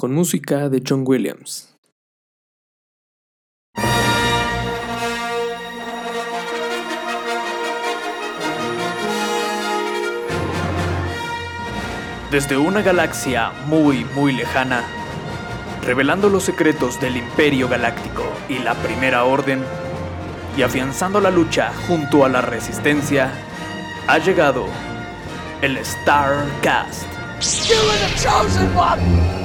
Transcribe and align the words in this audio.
con 0.00 0.14
música 0.14 0.70
de 0.70 0.82
John 0.88 1.04
Williams. 1.06 1.76
Desde 12.30 12.56
una 12.56 12.80
galaxia 12.80 13.52
muy, 13.66 14.06
muy 14.14 14.32
lejana, 14.32 14.84
revelando 15.84 16.30
los 16.30 16.44
secretos 16.44 16.98
del 16.98 17.18
Imperio 17.18 17.68
Galáctico 17.68 18.22
y 18.48 18.58
la 18.58 18.76
Primera 18.76 19.24
Orden, 19.24 19.62
y 20.56 20.62
afianzando 20.62 21.20
la 21.20 21.30
lucha 21.30 21.74
junto 21.86 22.24
a 22.24 22.30
la 22.30 22.40
Resistencia, 22.40 23.30
ha 24.06 24.16
llegado 24.16 24.64
el 25.60 25.76
Starcast. 25.84 27.04
You 27.68 27.76
are 27.76 27.98
the 27.98 28.18
chosen 28.18 28.74
one! 28.74 29.39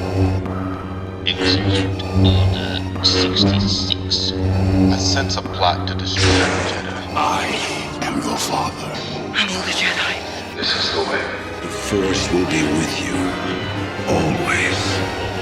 Execute 1.28 2.04
Order 2.04 3.04
66. 3.04 4.32
I 4.34 4.98
sense 4.98 5.38
a 5.38 5.42
plot 5.42 5.88
to 5.88 5.96
destroy 5.96 6.22
the 6.22 6.62
Jedi. 6.70 7.14
I 7.16 7.48
am 8.04 8.22
your 8.22 8.38
father. 8.38 8.92
I'm 9.34 9.50
all 9.50 9.64
the 9.66 9.72
Jedi. 9.74 10.56
This 10.56 10.76
is 10.76 10.94
the 10.94 11.02
way. 11.10 11.24
The 11.62 11.68
Force 11.68 12.32
will 12.32 12.46
be 12.46 12.62
with 12.78 12.94
you. 13.02 13.18
Always. 14.06 15.35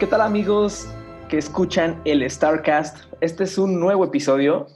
¿Qué 0.00 0.06
tal 0.06 0.22
amigos 0.22 0.88
que 1.28 1.36
escuchan 1.36 2.00
el 2.06 2.28
Starcast? 2.28 3.12
Este 3.20 3.44
es 3.44 3.58
un 3.58 3.78
nuevo 3.78 4.04
episodio, 4.04 4.66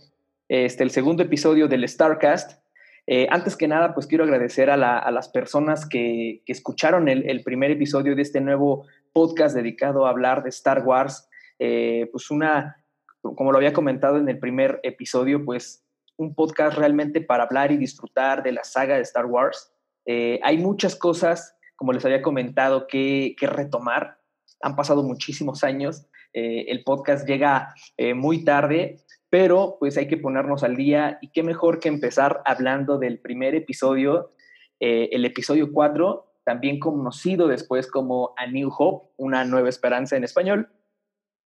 este, 0.48 0.82
el 0.84 0.90
segundo 0.90 1.22
episodio 1.22 1.66
del 1.66 1.88
Starcast. 1.88 2.60
Eh, 3.06 3.26
antes 3.30 3.56
que 3.56 3.66
nada, 3.66 3.94
pues 3.94 4.06
quiero 4.06 4.24
agradecer 4.24 4.68
a, 4.68 4.76
la- 4.76 4.98
a 4.98 5.10
las 5.10 5.30
personas 5.30 5.88
que, 5.88 6.42
que 6.44 6.52
escucharon 6.52 7.08
el, 7.08 7.28
el 7.28 7.42
primer 7.42 7.70
episodio 7.70 8.14
de 8.14 8.20
este 8.22 8.42
nuevo 8.42 8.86
podcast 9.14 9.56
dedicado 9.56 10.06
a 10.06 10.10
hablar 10.10 10.42
de 10.42 10.50
Star 10.50 10.82
Wars. 10.84 11.26
Eh, 11.58 12.08
pues 12.12 12.30
una, 12.30 12.76
como 13.22 13.50
lo 13.50 13.56
había 13.56 13.72
comentado 13.72 14.18
en 14.18 14.28
el 14.28 14.38
primer 14.38 14.78
episodio, 14.82 15.42
pues 15.44 15.86
un 16.18 16.34
podcast 16.34 16.76
realmente 16.76 17.22
para 17.22 17.44
hablar 17.44 17.72
y 17.72 17.78
disfrutar 17.78 18.42
de 18.42 18.52
la 18.52 18.62
saga 18.62 18.96
de 18.96 19.02
Star 19.02 19.24
Wars. 19.24 19.72
Eh, 20.04 20.38
hay 20.42 20.58
muchas 20.58 20.94
cosas, 20.96 21.56
como 21.76 21.94
les 21.94 22.04
había 22.04 22.20
comentado, 22.20 22.86
que, 22.86 23.34
que 23.38 23.46
retomar 23.46 24.18
han 24.60 24.76
pasado 24.76 25.02
muchísimos 25.02 25.64
años, 25.64 26.06
eh, 26.34 26.66
el 26.68 26.82
podcast 26.82 27.26
llega 27.28 27.74
eh, 27.96 28.12
muy 28.12 28.44
tarde, 28.44 29.04
pero 29.30 29.76
pues 29.78 29.96
hay 29.96 30.08
que 30.08 30.16
ponernos 30.16 30.64
al 30.64 30.74
día 30.74 31.18
y 31.22 31.28
qué 31.28 31.44
mejor 31.44 31.78
que 31.78 31.88
empezar 31.88 32.42
hablando 32.44 32.98
del 32.98 33.20
primer 33.20 33.54
episodio, 33.54 34.32
eh, 34.80 35.10
el 35.12 35.24
episodio 35.24 35.72
4, 35.72 36.26
también 36.44 36.80
conocido 36.80 37.46
después 37.46 37.88
como 37.88 38.34
A 38.36 38.48
New 38.48 38.70
Hope, 38.76 39.12
una 39.16 39.44
nueva 39.44 39.68
esperanza 39.68 40.16
en 40.16 40.24
español. 40.24 40.68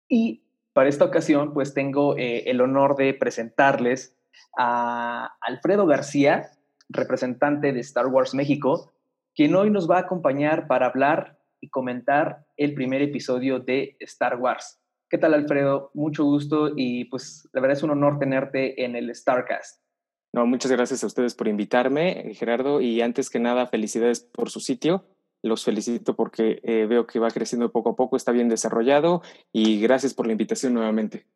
Y 0.08 0.42
para 0.72 0.88
esta 0.88 1.04
ocasión 1.04 1.54
pues 1.54 1.74
tengo 1.74 2.16
el 2.16 2.60
honor 2.60 2.96
de 2.96 3.14
presentarles 3.14 4.18
a 4.58 5.36
Alfredo 5.41 5.86
García, 5.86 6.50
representante 6.88 7.72
de 7.72 7.80
Star 7.80 8.06
Wars 8.08 8.34
México, 8.34 8.92
quien 9.34 9.54
hoy 9.54 9.70
nos 9.70 9.88
va 9.91 9.96
a 9.96 10.00
acompañar 10.00 10.66
para 10.66 10.86
hablar 10.86 11.38
y 11.62 11.70
comentar 11.70 12.44
el 12.58 12.74
primer 12.74 13.00
episodio 13.00 13.60
de 13.60 13.96
Star 14.00 14.36
Wars. 14.36 14.80
¿Qué 15.08 15.16
tal, 15.16 15.32
Alfredo? 15.32 15.90
Mucho 15.94 16.24
gusto 16.24 16.72
y 16.76 17.04
pues 17.04 17.48
la 17.52 17.60
verdad 17.60 17.78
es 17.78 17.82
un 17.82 17.90
honor 17.90 18.18
tenerte 18.18 18.84
en 18.84 18.96
el 18.96 19.14
Starcast. 19.14 19.80
No, 20.34 20.46
muchas 20.46 20.72
gracias 20.72 21.04
a 21.04 21.06
ustedes 21.06 21.34
por 21.34 21.48
invitarme, 21.48 22.32
Gerardo, 22.34 22.80
y 22.80 23.00
antes 23.00 23.30
que 23.30 23.38
nada, 23.38 23.66
felicidades 23.66 24.20
por 24.20 24.50
su 24.50 24.60
sitio. 24.60 25.04
Los 25.42 25.64
felicito 25.64 26.16
porque 26.16 26.60
eh, 26.62 26.86
veo 26.86 27.06
que 27.06 27.18
va 27.18 27.30
creciendo 27.30 27.70
poco 27.70 27.90
a 27.90 27.96
poco, 27.96 28.16
está 28.16 28.32
bien 28.32 28.48
desarrollado 28.48 29.22
y 29.52 29.80
gracias 29.80 30.14
por 30.14 30.26
la 30.26 30.32
invitación 30.32 30.74
nuevamente. 30.74 31.26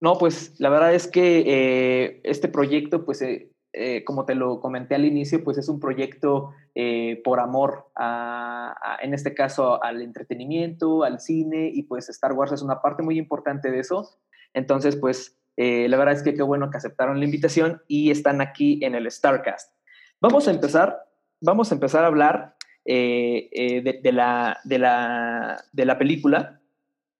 No, 0.00 0.18
pues 0.18 0.58
la 0.58 0.70
verdad 0.70 0.94
es 0.94 1.06
que 1.06 1.44
eh, 1.46 2.20
este 2.24 2.48
proyecto, 2.48 3.04
pues 3.04 3.22
eh, 3.22 3.52
eh, 3.72 4.02
como 4.04 4.24
te 4.24 4.34
lo 4.34 4.60
comenté 4.60 4.96
al 4.96 5.04
inicio, 5.04 5.44
pues 5.44 5.56
es 5.56 5.68
un 5.68 5.78
proyecto 5.78 6.52
eh, 6.74 7.20
por 7.22 7.38
amor, 7.38 7.90
a, 7.94 8.98
en 9.02 9.14
este 9.14 9.32
caso 9.32 9.82
al 9.82 10.02
entretenimiento, 10.02 11.04
al 11.04 11.20
cine, 11.20 11.70
y 11.72 11.84
pues 11.84 12.08
Star 12.08 12.32
Wars 12.32 12.52
es 12.52 12.62
una 12.62 12.82
parte 12.82 13.02
muy 13.02 13.18
importante 13.18 13.70
de 13.70 13.78
eso. 13.78 14.08
Entonces, 14.54 14.96
pues 14.96 15.38
eh, 15.56 15.88
la 15.88 15.96
verdad 15.98 16.14
es 16.14 16.22
que 16.22 16.34
qué 16.34 16.42
bueno 16.42 16.70
que 16.70 16.78
aceptaron 16.78 17.20
la 17.20 17.24
invitación 17.24 17.80
y 17.86 18.10
están 18.10 18.40
aquí 18.40 18.84
en 18.84 18.94
el 18.94 19.08
Starcast. 19.10 19.72
Vamos 20.20 20.48
a 20.48 20.50
empezar, 20.50 21.06
vamos 21.40 21.70
a 21.70 21.74
empezar 21.74 22.04
a 22.04 22.08
hablar 22.08 22.56
de, 22.84 24.00
de, 24.02 24.12
la, 24.12 24.58
de, 24.64 24.78
la, 24.80 25.62
de 25.72 25.84
la 25.84 25.96
película, 25.96 26.60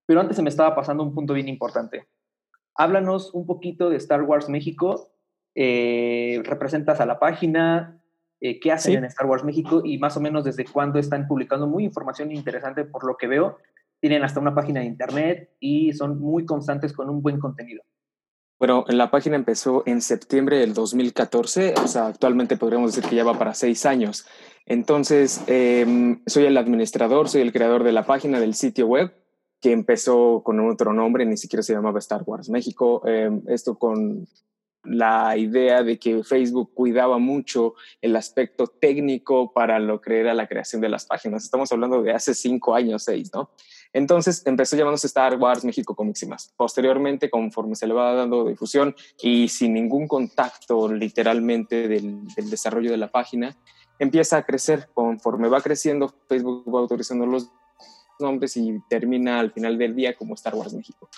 pero 0.05 0.21
antes 0.21 0.35
se 0.35 0.43
me 0.43 0.49
estaba 0.49 0.75
pasando 0.75 1.05
un 1.05 1.15
punto 1.15 1.33
bien 1.33 1.49
importante. 1.49 2.09
Háblanos 2.75 3.33
un 3.35 3.47
poquito 3.47 3.89
de 3.89 3.97
Star 3.97 4.23
Wars 4.23 4.49
México 4.49 5.13
eh, 5.63 6.41
representas 6.43 7.03
a 7.03 7.07
la 7.07 7.19
página, 7.19 8.01
eh, 8.41 8.59
qué 8.61 8.73
hacen 8.73 8.93
Sí. 8.93 8.97
en 8.97 9.05
Star 9.05 9.27
Wars 9.27 9.45
México 9.45 9.83
y 9.85 9.99
más 9.99 10.17
o 10.17 10.21
menos 10.21 10.43
desde 10.43 10.65
cuándo 10.65 10.99
están 10.99 11.29
publicando 11.29 11.67
muy 11.67 11.85
información 11.85 12.33
interesante 12.33 12.85
por 12.85 13.05
lo 13.07 13.19
que 13.19 13.27
veo. 13.27 13.59
Tienen 14.01 14.25
hasta 14.25 14.41
una 14.41 14.55
página 14.55 14.81
de 14.81 14.87
internet 14.87 15.51
y 15.61 15.93
son 15.93 16.19
muy 16.19 16.47
constantes 16.47 16.95
con 16.95 17.11
un 17.11 17.21
buen 17.21 17.39
contenido. 17.39 17.83
Bueno, 18.59 18.87
la 18.89 19.11
página 19.11 19.37
empezó 19.37 19.83
en 19.85 20.01
septiembre 20.01 20.57
del 20.57 20.73
2014, 20.73 21.75
o 21.77 21.87
sea, 21.87 22.07
actualmente 22.07 22.57
podríamos 22.57 22.95
decir 22.95 23.11
que 23.11 23.17
ya 23.17 23.25
va 23.25 23.39
para 23.39 23.53
seis 23.53 23.85
años. 23.85 24.27
Entonces, 24.65 25.45
eh, 25.47 26.17
soy 26.27 26.47
el 26.47 26.57
administrador, 26.57 27.29
soy 27.29 27.43
el 27.43 27.53
creador 27.53 27.85
de 27.85 27.93
la 27.93 28.07
página 28.07 28.41
del 28.41 28.55
sitio 28.55 28.87
web, 28.87 29.13
que 29.61 29.73
empezó 29.73 30.43
con 30.43 30.59
otro 30.61 30.95
nombre, 30.95 31.27
ni 31.27 31.37
siquiera 31.37 31.63
se 31.63 31.75
llamaba 31.75 31.99
Star 31.99 32.23
Wars 32.25 32.49
México. 32.49 33.03
Eh, 33.07 33.31
esto 33.49 33.79
con 33.79 34.27
la 34.85 35.37
idea 35.37 35.83
de 35.83 35.99
que 35.99 36.25
Facebook 36.25 36.73
cuidaba 36.75 37.19
mucho 37.19 37.75
el 38.01 38.17
aspecto 38.17 38.67
técnico 38.67 39.53
para 39.53 39.79
lo 39.79 40.01
que 40.01 40.21
era 40.21 40.35
la 40.35 40.47
creación 40.47 40.81
de 40.81 40.89
las 40.89 41.07
páginas. 41.07 41.45
Estamos 41.45 41.71
hablando 41.73 42.03
de 42.03 42.13
hace 42.13 42.35
cinco 42.35 42.75
años, 42.75 43.05
seis, 43.05 43.31
¿no? 43.35 43.51
Entonces 43.93 44.43
empezó 44.47 44.77
llamándose 44.77 45.09
Star 45.09 45.37
Wars 45.37 45.65
México 45.65 45.95
Comics 45.95 46.23
y 46.23 46.27
más. 46.27 46.53
Posteriormente, 46.57 47.29
conforme 47.29 47.75
se 47.75 47.87
le 47.87 47.95
va 47.95 48.15
dando 48.15 48.45
difusión 48.45 48.95
y 49.21 49.49
sin 49.49 49.75
ningún 49.75 50.07
contacto 50.07 50.93
literalmente 50.93 51.89
del, 51.89 52.27
desarrollo 52.37 52.91
de 52.91 52.97
la 52.97 53.11
página, 53.11 53.57
empieza 53.99 54.37
a 54.39 54.47
crecer. 54.47 54.89
Conforme 54.95 55.49
va 55.49 55.61
creciendo, 55.61 56.15
Facebook 56.29 56.73
va 56.73 56.81
autorizando 56.81 57.27
los 57.27 57.51
nombres 58.21 58.57
y 58.57 58.79
termina 58.89 59.41
al 59.41 59.53
final 59.53 59.77
del 59.77 59.95
día 59.95 60.17
como 60.17 60.35
Star 60.35 60.55
Wars 60.55 60.73
México. 60.73 61.09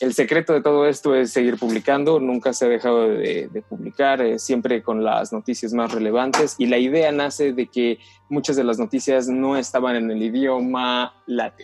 El 0.00 0.14
secreto 0.14 0.52
de 0.52 0.60
todo 0.62 0.86
esto 0.86 1.16
es 1.16 1.32
seguir 1.32 1.58
publicando, 1.58 2.20
nunca 2.20 2.52
se 2.52 2.66
ha 2.66 2.68
dejado 2.68 3.08
de, 3.08 3.48
de 3.48 3.62
publicar, 3.62 4.20
eh, 4.20 4.38
siempre 4.38 4.80
con 4.80 5.02
las 5.02 5.32
noticias 5.32 5.72
más 5.72 5.92
relevantes 5.92 6.54
y 6.56 6.66
la 6.66 6.78
idea 6.78 7.10
nace 7.10 7.52
de 7.52 7.66
que 7.66 7.98
muchas 8.28 8.54
de 8.54 8.62
las 8.62 8.78
noticias 8.78 9.26
no 9.26 9.56
estaban 9.56 9.96
en 9.96 10.08
el 10.12 10.22
idioma 10.22 11.14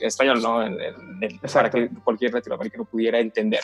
español, 0.03 0.43
¿no? 0.43 0.63
En- 0.65 0.73
en- 0.81 1.23
en- 1.23 1.39
para 1.53 1.71
que 1.71 1.89
cualquier 2.03 2.35
latinoamericano 2.35 2.85
pudiera 2.85 3.21
entender. 3.21 3.61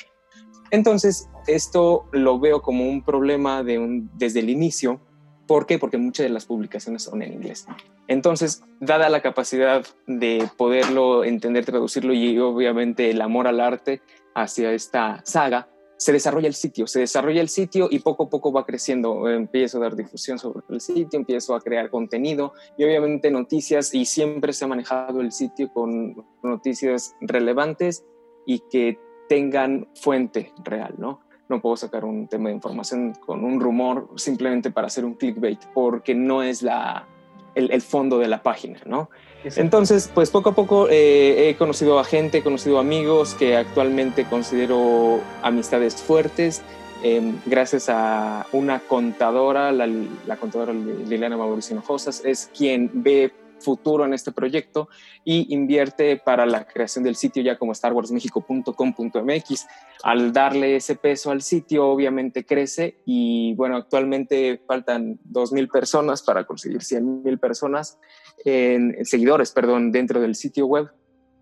Entonces, 0.71 1.29
esto 1.49 2.09
lo 2.13 2.39
veo 2.39 2.63
como 2.63 2.89
un 2.89 3.03
problema 3.03 3.65
de 3.65 3.79
un, 3.81 4.09
desde 4.15 4.39
el 4.39 4.51
inicio. 4.51 5.01
¿Por 5.49 5.67
qué? 5.67 5.81
Porque 5.81 5.99
muchas 5.99 6.23
de 6.25 6.31
las 6.31 6.47
publicaciones 6.47 7.03
son 7.03 7.23
en 7.23 7.33
inglés. 7.33 7.67
Entonces, 8.07 8.63
dada 8.79 9.09
la 9.09 9.21
capacidad 9.21 9.85
de 10.07 10.49
poderlo 10.57 11.25
entender, 11.25 11.65
traducirlo 11.65 12.15
y 12.15 12.39
obviamente 12.39 13.11
el 13.11 13.21
amor 13.21 13.49
al 13.49 13.59
arte 13.59 14.01
hacia 14.35 14.73
esta 14.73 15.21
saga, 15.25 15.69
se 15.97 16.13
desarrolla 16.13 16.49
el 16.49 16.55
sitio, 16.55 16.87
se 16.87 17.01
desarrolla 17.01 17.43
el 17.43 17.51
sitio 17.51 17.89
y 17.91 17.99
poco 17.99 18.25
a 18.25 18.31
poco 18.31 18.53
va 18.53 18.65
creciendo. 18.65 19.29
Empiezo 19.29 19.77
a 19.77 19.83
dar 19.83 19.97
difusión 19.97 20.39
sobre 20.39 20.63
el 20.71 20.81
sitio, 20.81 21.19
empiezo 21.19 21.55
a 21.55 21.61
crear 21.61 21.91
contenido 21.91 22.55
y 22.79 22.85
obviamente 22.85 23.31
noticias 23.31 23.95
y 23.95 24.07
siempre 24.07 24.55
se 24.55 24.65
ha 24.65 24.69
manejado 24.69 25.21
el 25.21 25.31
sitio 25.31 25.71
con 25.73 26.25
noticias 26.43 27.15
relevantes 27.21 28.05
y 28.47 28.61
que 28.71 28.99
tengan 29.29 29.89
fuente 29.95 30.53
real, 30.65 30.95
¿no? 30.97 31.21
no 31.51 31.61
puedo 31.61 31.77
sacar 31.77 32.05
un 32.05 32.29
tema 32.29 32.49
de 32.49 32.55
información 32.55 33.13
con 33.15 33.45
un 33.45 33.61
rumor 33.61 34.09
simplemente 34.17 34.71
para 34.71 34.87
hacer 34.87 35.05
un 35.05 35.15
clickbait, 35.15 35.61
porque 35.75 36.15
no 36.15 36.45
es 36.45 36.63
la, 36.63 37.09
el, 37.55 37.83
fondo 37.83 38.19
de 38.19 38.29
la 38.29 38.43
página, 38.43 38.81
¿no? 38.87 39.11
Entonces, 39.45 40.11
pues 40.13 40.31
poco 40.31 40.51
a 40.51 40.55
poco 40.55 40.89
eh, 40.91 41.49
he 41.49 41.57
conocido 41.57 41.99
a 41.99 42.05
gente, 42.05 42.39
he 42.39 42.43
conocido 42.43 42.79
amigos 42.79 43.35
que 43.35 43.57
actualmente 43.57 44.25
considero 44.25 45.21
amistades 45.43 45.97
fuertes, 45.97 46.63
em, 47.03 47.39
gracias 47.47 47.89
a 47.89 48.47
una 48.53 48.81
contadora, 48.81 49.73
la, 49.73 49.89
la 50.27 50.37
contadora 50.37 50.73
Liliana 50.73 51.37
Mauricio 51.37 51.75
Hinojosa, 51.75 52.11
es 52.29 52.51
quien 52.55 52.91
ve 52.93 53.33
futuro 53.61 54.05
en 54.05 54.15
este 54.15 54.33
proyecto 54.33 54.89
y 55.25 55.53
invierte 55.55 56.17
para 56.17 56.47
la 56.47 56.67
creación 56.67 57.05
del 57.05 57.17
sitio 57.17 57.43
ya 57.43 57.59
como 57.59 57.75
starwarsmexico.com.mx. 57.75 59.67
Al 60.03 60.33
darle 60.33 60.77
ese 60.77 60.97
peso 60.97 61.31
al 61.31 61.43
sitio, 61.43 61.87
obviamente 61.89 62.45
crece 62.45 62.97
y 63.05 63.55
bueno, 63.55 63.77
actualmente 63.77 64.63
faltan 64.67 65.19
2.000 65.31 65.71
personas 65.71 66.23
para 66.23 66.45
conseguir 66.45 66.81
100.000 66.81 67.39
personas, 67.39 67.99
en, 68.45 69.05
seguidores, 69.05 69.53
perdón, 69.53 69.93
dentro 69.93 70.21
del 70.21 70.35
sitio 70.35 70.67
web 70.67 70.91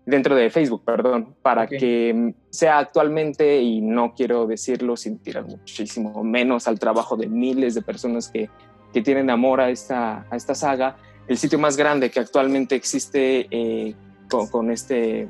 dentro 0.05 0.35
de 0.35 0.49
Facebook, 0.49 0.83
perdón, 0.83 1.35
para 1.41 1.67
que 1.67 2.33
sea 2.49 2.79
actualmente, 2.79 3.61
y 3.61 3.79
no 3.79 4.15
quiero 4.15 4.47
decirlo 4.47 4.97
sin 4.97 5.19
tirar 5.19 5.45
muchísimo 5.45 6.23
menos 6.23 6.67
al 6.67 6.79
trabajo 6.79 7.15
de 7.15 7.27
miles 7.27 7.75
de 7.75 7.83
personas 7.83 8.27
que, 8.27 8.49
que 8.91 9.01
tienen 9.01 9.29
amor 9.29 9.61
a 9.61 9.69
esta, 9.69 10.25
a 10.31 10.35
esta 10.35 10.55
saga, 10.55 10.97
el 11.29 11.37
sitio 11.37 11.59
más 11.59 11.77
grande 11.77 12.09
que 12.09 12.19
actualmente 12.19 12.75
existe 12.75 13.47
eh, 13.51 13.95
con, 14.27 14.71
este, 14.71 15.29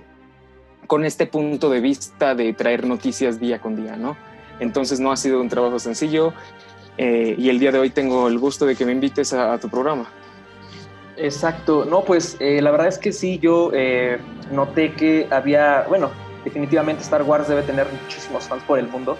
con 0.87 1.05
este 1.05 1.27
punto 1.27 1.69
de 1.69 1.81
vista 1.81 2.33
de 2.33 2.53
traer 2.53 2.87
noticias 2.87 3.39
día 3.39 3.59
con 3.59 3.75
día, 3.75 3.97
¿no? 3.97 4.17
Entonces 4.61 5.01
no 5.01 5.11
ha 5.11 5.17
sido 5.17 5.41
un 5.41 5.49
trabajo 5.49 5.77
sencillo 5.77 6.33
eh, 6.97 7.35
y 7.37 7.49
el 7.49 7.59
día 7.59 7.73
de 7.73 7.79
hoy 7.79 7.89
tengo 7.89 8.29
el 8.29 8.39
gusto 8.39 8.65
de 8.65 8.77
que 8.77 8.85
me 8.85 8.93
invites 8.93 9.33
a, 9.33 9.59
tu 9.59 9.69
programa. 9.69 10.09
Exacto, 11.17 11.83
no, 11.83 12.05
pues 12.05 12.37
eh, 12.39 12.61
la 12.61 12.71
verdad 12.71 12.87
es 12.87 12.97
que 12.97 13.11
sí, 13.11 13.37
yo 13.39 13.71
noté 14.51 14.93
que 14.93 15.27
había, 15.29 15.85
bueno, 15.89 16.11
definitivamente 16.45 17.03
Star 17.03 17.23
Wars 17.23 17.49
debe 17.49 17.63
tener 17.63 17.87
muchísimos 18.03 18.45
fans 18.45 18.63
por 18.63 18.79
el 18.79 18.87
mundo. 18.87 19.17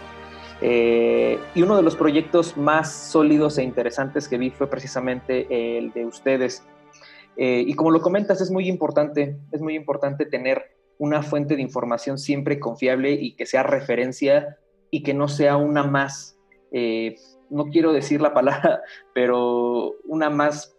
Eh, 0.62 1.40
y 1.56 1.62
uno 1.62 1.78
de 1.78 1.84
los 1.84 1.96
proyectos 1.96 2.58
más 2.58 2.92
sólidos 2.92 3.58
e 3.58 3.64
interesantes 3.64 4.28
que 4.28 4.38
vi 4.38 4.50
fue 4.50 4.70
precisamente 4.70 5.78
el 5.78 5.92
de 5.92 6.06
ustedes. 6.06 6.64
Eh, 7.38 7.64
y 7.66 7.74
como 7.74 7.92
lo 7.92 8.02
comentas, 8.02 8.42
es 8.42 8.52
muy 8.52 8.68
importante, 8.68 9.38
es 9.52 9.62
muy 9.62 9.76
importante 9.76 10.26
tener 10.26 10.76
una 10.98 11.24
fuente 11.24 11.56
de 11.56 11.62
información 11.62 12.18
siempre 12.18 12.60
confiable 12.60 13.14
y 13.14 13.36
que 13.36 13.46
sea 13.46 13.64
referencia 13.64 14.58
y 14.92 15.04
que 15.04 15.14
no 15.14 15.30
sea 15.30 15.56
una 15.56 15.84
más, 15.84 16.38
eh, 16.72 17.16
no 17.50 17.68
quiero 17.68 17.94
decir 17.94 18.20
la 18.20 18.34
palabra, 18.34 18.82
pero 19.14 19.94
una 20.04 20.30
más, 20.30 20.76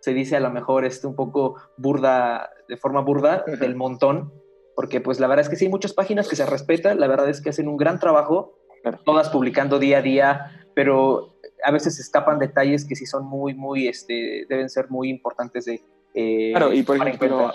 se 0.00 0.12
dice 0.12 0.36
a 0.36 0.40
lo 0.40 0.50
mejor 0.50 0.84
este, 0.84 1.06
un 1.06 1.14
poco 1.14 1.54
burda, 1.76 2.50
de 2.68 2.76
forma 2.76 3.00
burda, 3.00 3.44
del 3.60 3.76
montón, 3.76 4.32
porque 4.74 5.00
pues 5.00 5.20
la 5.20 5.28
verdad 5.28 5.44
es 5.44 5.48
que 5.48 5.56
sí 5.56 5.66
hay 5.66 5.70
muchas 5.70 5.92
páginas 5.92 6.28
que 6.28 6.36
se 6.36 6.44
respetan, 6.44 6.98
la 6.98 7.06
verdad 7.06 7.28
es 7.28 7.40
que 7.40 7.50
hacen 7.50 7.68
un 7.68 7.76
gran 7.76 8.00
trabajo, 8.00 8.58
todas 9.04 9.28
publicando 9.30 9.78
día 9.78 9.98
a 9.98 10.02
día, 10.02 10.66
pero 10.74 11.36
a 11.64 11.70
veces 11.70 11.98
escapan 11.98 12.38
detalles 12.38 12.84
que 12.84 12.96
sí 12.96 13.06
son 13.06 13.26
muy, 13.26 13.54
muy, 13.54 13.88
este, 13.88 14.46
deben 14.48 14.68
ser 14.68 14.90
muy 14.90 15.08
importantes 15.08 15.64
de... 15.64 15.82
Eh, 16.14 16.50
claro, 16.52 16.72
y 16.72 16.82
por 16.82 16.96
ejemplo, 16.96 17.52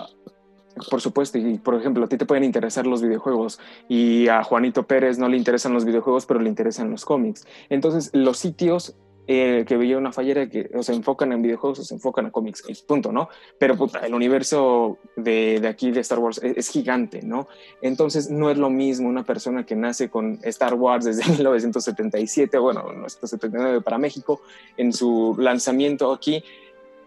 por 0.90 1.00
supuesto, 1.00 1.38
y 1.38 1.58
por 1.58 1.74
ejemplo, 1.74 2.04
a 2.04 2.08
ti 2.08 2.16
te 2.16 2.26
pueden 2.26 2.44
interesar 2.44 2.86
los 2.86 3.02
videojuegos 3.02 3.60
y 3.88 4.28
a 4.28 4.42
Juanito 4.42 4.86
Pérez 4.86 5.18
no 5.18 5.28
le 5.28 5.36
interesan 5.36 5.72
los 5.72 5.84
videojuegos, 5.84 6.26
pero 6.26 6.40
le 6.40 6.48
interesan 6.48 6.90
los 6.90 7.04
cómics. 7.04 7.46
Entonces, 7.68 8.10
los 8.12 8.38
sitios 8.38 8.96
eh, 9.26 9.64
que 9.66 9.76
veía 9.76 9.96
una 9.96 10.12
fallera 10.12 10.48
que 10.48 10.70
o 10.74 10.82
se 10.82 10.92
enfocan 10.92 11.32
en 11.32 11.42
videojuegos 11.42 11.80
o 11.80 11.84
se 11.84 11.94
enfocan 11.94 12.26
en 12.26 12.30
cómics, 12.30 12.62
punto, 12.86 13.12
¿no? 13.12 13.28
Pero 13.58 13.76
puta, 13.76 14.00
el 14.00 14.14
universo 14.14 14.98
de, 15.16 15.60
de, 15.60 15.68
aquí 15.68 15.90
de 15.90 16.00
Star 16.00 16.18
Wars 16.18 16.40
es, 16.42 16.68
gigante, 16.68 17.22
¿no? 17.22 17.46
Entonces 17.80 18.30
no 18.30 18.50
es 18.50 18.58
lo 18.58 18.70
mismo 18.70 19.08
una 19.08 19.24
persona 19.24 19.64
que 19.64 19.76
nace 19.76 20.08
con 20.08 20.40
Star 20.42 20.74
Wars 20.74 21.04
desde 21.04 21.24
1977, 21.30 22.58
bueno, 22.58 22.82
1979 22.84 23.82
para 23.82 23.98
México, 23.98 24.40
en 24.76 24.92
su 24.92 25.36
lanzamiento 25.38 26.12
aquí, 26.12 26.42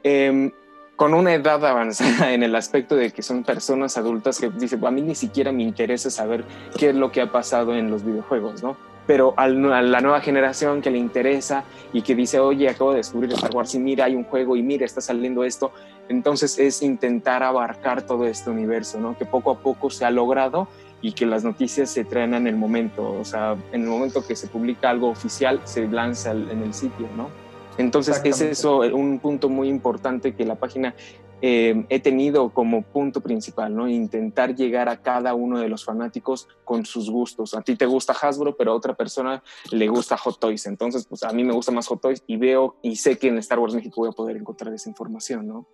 eh, 0.03 0.51
con 0.95 1.13
una 1.13 1.33
edad 1.33 1.65
avanzada 1.65 2.33
en 2.33 2.43
el 2.43 2.55
aspecto 2.55 2.95
de 2.95 3.11
que 3.11 3.21
son 3.21 3.43
personas 3.43 3.97
adultas 3.97 4.39
que 4.39 4.49
dicen, 4.49 4.85
a 4.85 4.91
mí 4.91 5.01
ni 5.01 5.15
siquiera 5.15 5.51
me 5.51 5.63
interesa 5.63 6.09
saber 6.09 6.45
qué 6.77 6.89
es 6.89 6.95
lo 6.95 7.11
que 7.11 7.21
ha 7.21 7.31
pasado 7.31 7.75
en 7.75 7.89
los 7.89 8.05
videojuegos, 8.05 8.63
¿no? 8.63 8.92
Pero 9.05 9.33
a 9.37 9.47
la 9.47 10.01
nueva 10.01 10.21
generación 10.21 10.81
que 10.81 10.89
le 10.89 10.97
interesa 10.97 11.63
y 11.91 12.01
que 12.01 12.15
dice, 12.15 12.39
oye, 12.39 12.69
acabo 12.69 12.91
de 12.91 12.97
descubrir 12.97 13.31
Star 13.33 13.53
Wars 13.53 13.75
y 13.75 13.79
mira, 13.79 14.05
hay 14.05 14.15
un 14.15 14.23
juego 14.23 14.55
y 14.55 14.63
mira, 14.63 14.85
está 14.85 15.01
saliendo 15.01 15.43
esto. 15.43 15.71
Entonces 16.09 16.57
es 16.57 16.81
intentar 16.81 17.43
abarcar 17.43 18.03
todo 18.03 18.25
este 18.25 18.49
universo, 18.49 18.99
¿no? 18.99 19.17
Que 19.17 19.25
poco 19.25 19.51
a 19.51 19.59
poco 19.59 19.89
se 19.89 20.05
ha 20.05 20.11
logrado 20.11 20.67
y 21.01 21.11
que 21.11 21.25
las 21.25 21.43
noticias 21.43 21.89
se 21.89 22.05
traen 22.05 22.33
en 22.33 22.47
el 22.47 22.55
momento, 22.55 23.17
o 23.19 23.25
sea, 23.25 23.57
en 23.73 23.83
el 23.83 23.89
momento 23.89 24.25
que 24.25 24.35
se 24.35 24.47
publica 24.47 24.89
algo 24.89 25.09
oficial, 25.09 25.59
se 25.65 25.87
lanza 25.87 26.31
en 26.31 26.61
el 26.63 26.73
sitio, 26.73 27.07
¿no? 27.17 27.29
Entonces 27.77 28.21
es 28.23 28.39
eso 28.39 28.79
un 28.79 29.19
punto 29.19 29.49
muy 29.49 29.67
importante 29.67 30.33
que 30.35 30.45
la 30.45 30.55
página 30.55 30.95
eh, 31.45 31.85
he 31.89 31.99
tenido 31.99 32.53
como 32.53 32.83
punto 32.83 33.19
principal, 33.19 33.75
¿no? 33.75 33.89
Intentar 33.89 34.55
llegar 34.55 34.87
a 34.87 35.01
cada 35.01 35.33
uno 35.33 35.59
de 35.59 35.67
los 35.67 35.83
fanáticos 35.83 36.47
con 36.63 36.85
sus 36.85 37.09
gustos. 37.09 37.53
A 37.53 37.61
ti 37.61 37.75
te 37.75 37.85
gusta 37.85 38.13
Hasbro, 38.13 38.55
pero 38.55 38.71
a 38.71 38.75
otra 38.75 38.93
persona 38.93 39.43
le 39.69 39.89
gusta 39.89 40.15
Hot 40.15 40.39
Toys. 40.39 40.65
Entonces, 40.67 41.05
pues 41.05 41.21
a 41.23 41.33
mí 41.33 41.43
me 41.43 41.51
gusta 41.51 41.73
más 41.73 41.85
Hot 41.87 41.99
Toys 41.99 42.23
y 42.27 42.37
veo 42.37 42.77
y 42.81 42.95
sé 42.95 43.17
que 43.17 43.27
en 43.27 43.37
Star 43.39 43.59
Wars 43.59 43.75
México 43.75 43.99
voy 43.99 44.09
a 44.09 44.13
poder 44.13 44.37
encontrar 44.37 44.73
esa 44.73 44.87
información, 44.87 45.45
¿no? 45.45 45.67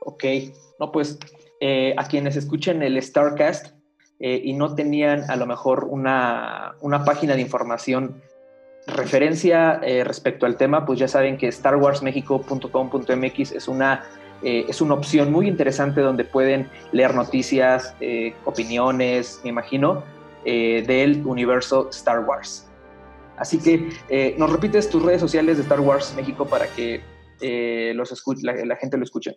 Ok, 0.00 0.24
no, 0.80 0.90
pues 0.90 1.20
eh, 1.60 1.94
a 1.96 2.08
quienes 2.08 2.34
escuchen 2.34 2.82
el 2.82 3.00
Starcast 3.00 3.76
eh, 4.18 4.40
y 4.42 4.54
no 4.54 4.74
tenían 4.74 5.30
a 5.30 5.36
lo 5.36 5.46
mejor 5.46 5.86
una, 5.88 6.74
una 6.80 7.04
página 7.04 7.36
de 7.36 7.42
información 7.42 8.20
referencia 8.88 9.80
respecto 10.02 10.46
al 10.46 10.56
tema, 10.56 10.84
pues 10.84 10.98
ya 10.98 11.06
saben 11.06 11.36
que 11.36 11.52
starwarsmexico.com.mx 11.52 13.52
es 13.52 13.68
una 13.68 14.02
eh, 14.42 14.66
es 14.68 14.80
una 14.80 14.94
opción 14.94 15.30
muy 15.30 15.46
interesante 15.46 16.00
donde 16.00 16.24
pueden 16.24 16.68
leer 16.90 17.14
noticias, 17.14 17.94
eh, 18.00 18.34
opiniones, 18.44 19.40
me 19.44 19.50
imagino, 19.50 20.02
eh, 20.44 20.84
del 20.86 21.24
universo 21.24 21.88
Star 21.90 22.20
Wars. 22.20 22.68
Así 23.36 23.58
que 23.58 24.34
nos 24.38 24.52
repites 24.52 24.88
tus 24.88 25.02
redes 25.02 25.20
sociales 25.20 25.56
de 25.56 25.62
Star 25.62 25.80
Wars 25.80 26.14
México 26.16 26.46
para 26.46 26.66
que 26.66 27.00
los 27.94 28.24
la, 28.42 28.76
gente 28.76 28.96
lo 28.96 29.04
escuche. 29.04 29.36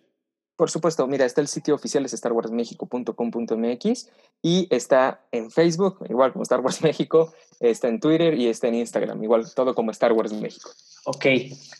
Por 0.56 0.70
supuesto, 0.70 1.06
mira, 1.06 1.26
está 1.26 1.42
el 1.42 1.48
sitio 1.48 1.74
oficial 1.74 2.06
es 2.06 2.12
starwarsmexico.com.mx 2.12 4.10
y 4.42 4.66
está 4.70 5.20
en 5.30 5.50
Facebook, 5.50 5.98
igual 6.08 6.32
como 6.32 6.44
Star 6.44 6.60
Wars 6.60 6.80
México, 6.84 7.34
está 7.60 7.88
en 7.88 8.00
Twitter 8.00 8.32
y 8.34 8.48
está 8.48 8.68
en 8.68 8.76
Instagram, 8.76 9.22
igual 9.22 9.44
todo 9.54 9.74
como 9.74 9.90
Star 9.90 10.12
Wars 10.12 10.32
México. 10.32 10.70
Ok, 11.04 11.26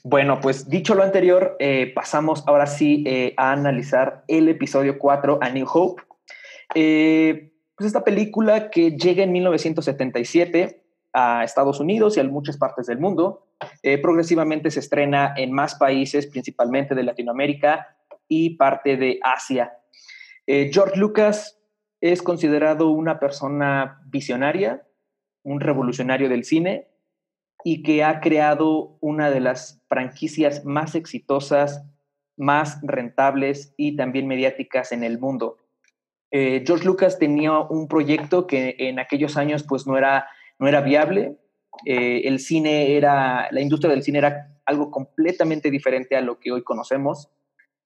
bueno, 0.05 0.41
pues 0.43 0.69
dicho 0.69 0.95
lo 0.95 1.03
anterior, 1.03 1.57
eh, 1.59 1.91
pasamos 1.95 2.45
ahora 2.47 2.67
sí 2.67 3.03
eh, 3.07 3.33
a 3.39 3.53
analizar 3.53 4.25
el 4.29 4.47
episodio 4.51 4.99
4, 4.99 5.39
A 5.41 5.49
New 5.49 5.67
Hope. 5.73 6.03
Eh, 6.75 7.55
pues 7.77 7.87
esta 7.87 8.05
película 8.05 8.69
que 8.71 8.91
llega 8.91 9.25
en 9.25 9.33
1977 9.33 10.83
a 11.15 11.45
Estados 11.45 11.81
Unidos 11.81 12.17
y 12.17 12.21
a 12.21 12.25
muchas 12.25 12.59
partes 12.59 12.87
del 12.87 12.99
mundo, 12.99 13.47
progresivamente 14.03 14.71
se 14.71 14.81
estrena 14.81 15.33
en 15.35 15.51
más 15.51 15.77
países, 15.77 16.27
principalmente 16.27 16.95
de 16.95 17.03
Latinoamérica 17.05 17.96
y 18.29 18.57
parte 18.57 18.97
de 18.97 19.19
Asia. 19.23 19.73
George 20.47 20.97
Lucas 20.97 21.59
es 22.01 22.23
considerado 22.23 22.91
una 22.91 23.19
persona 23.19 24.01
visionaria, 24.07 24.87
un 25.43 25.61
revolucionario 25.61 26.29
del 26.29 26.45
cine, 26.45 26.89
y 27.65 27.83
que 27.83 28.05
ha 28.05 28.21
creado 28.21 28.97
una 29.01 29.29
de 29.31 29.41
las 29.41 29.83
franquicias 29.89 30.65
más 30.65 30.95
exitosas, 30.95 31.85
más 32.37 32.79
rentables 32.83 33.75
y 33.77 33.97
también 33.97 34.29
mediáticas 34.29 34.93
en 34.93 35.03
el 35.03 35.19
mundo. 35.19 35.59
Eh, 36.31 36.63
George 36.67 36.85
Lucas 36.85 37.19
tenía 37.19 37.59
un 37.59 37.89
proyecto 37.89 38.47
que 38.47 38.77
en 38.79 38.99
aquellos 38.99 39.37
años 39.37 39.65
pues 39.65 39.87
no 39.87 39.97
era, 39.97 40.29
no 40.59 40.69
era 40.69 40.81
viable. 40.81 41.39
Eh, 41.85 42.23
el 42.25 42.39
cine 42.39 42.97
era, 42.97 43.49
la 43.51 43.61
industria 43.61 43.91
del 43.91 44.03
cine 44.03 44.19
era 44.19 44.61
algo 44.65 44.91
completamente 44.91 45.71
diferente 45.71 46.17
a 46.17 46.21
lo 46.21 46.39
que 46.39 46.53
hoy 46.53 46.63
conocemos 46.63 47.31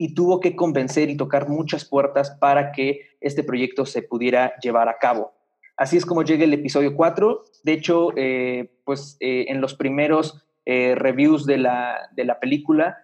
y 0.00 0.14
tuvo 0.14 0.40
que 0.40 0.56
convencer 0.56 1.10
y 1.10 1.16
tocar 1.18 1.50
muchas 1.50 1.84
puertas 1.84 2.30
para 2.30 2.72
que 2.72 3.02
este 3.20 3.44
proyecto 3.44 3.84
se 3.84 4.00
pudiera 4.00 4.56
llevar 4.60 4.88
a 4.88 4.96
cabo. 4.96 5.34
Así 5.76 5.98
es 5.98 6.06
como 6.06 6.22
llega 6.22 6.44
el 6.44 6.54
episodio 6.54 6.96
4. 6.96 7.42
De 7.64 7.72
hecho, 7.74 8.08
eh, 8.16 8.72
pues 8.86 9.18
eh, 9.20 9.44
en 9.48 9.60
los 9.60 9.74
primeros 9.74 10.42
eh, 10.64 10.94
reviews 10.96 11.44
de 11.44 11.58
la, 11.58 12.08
película, 12.40 12.96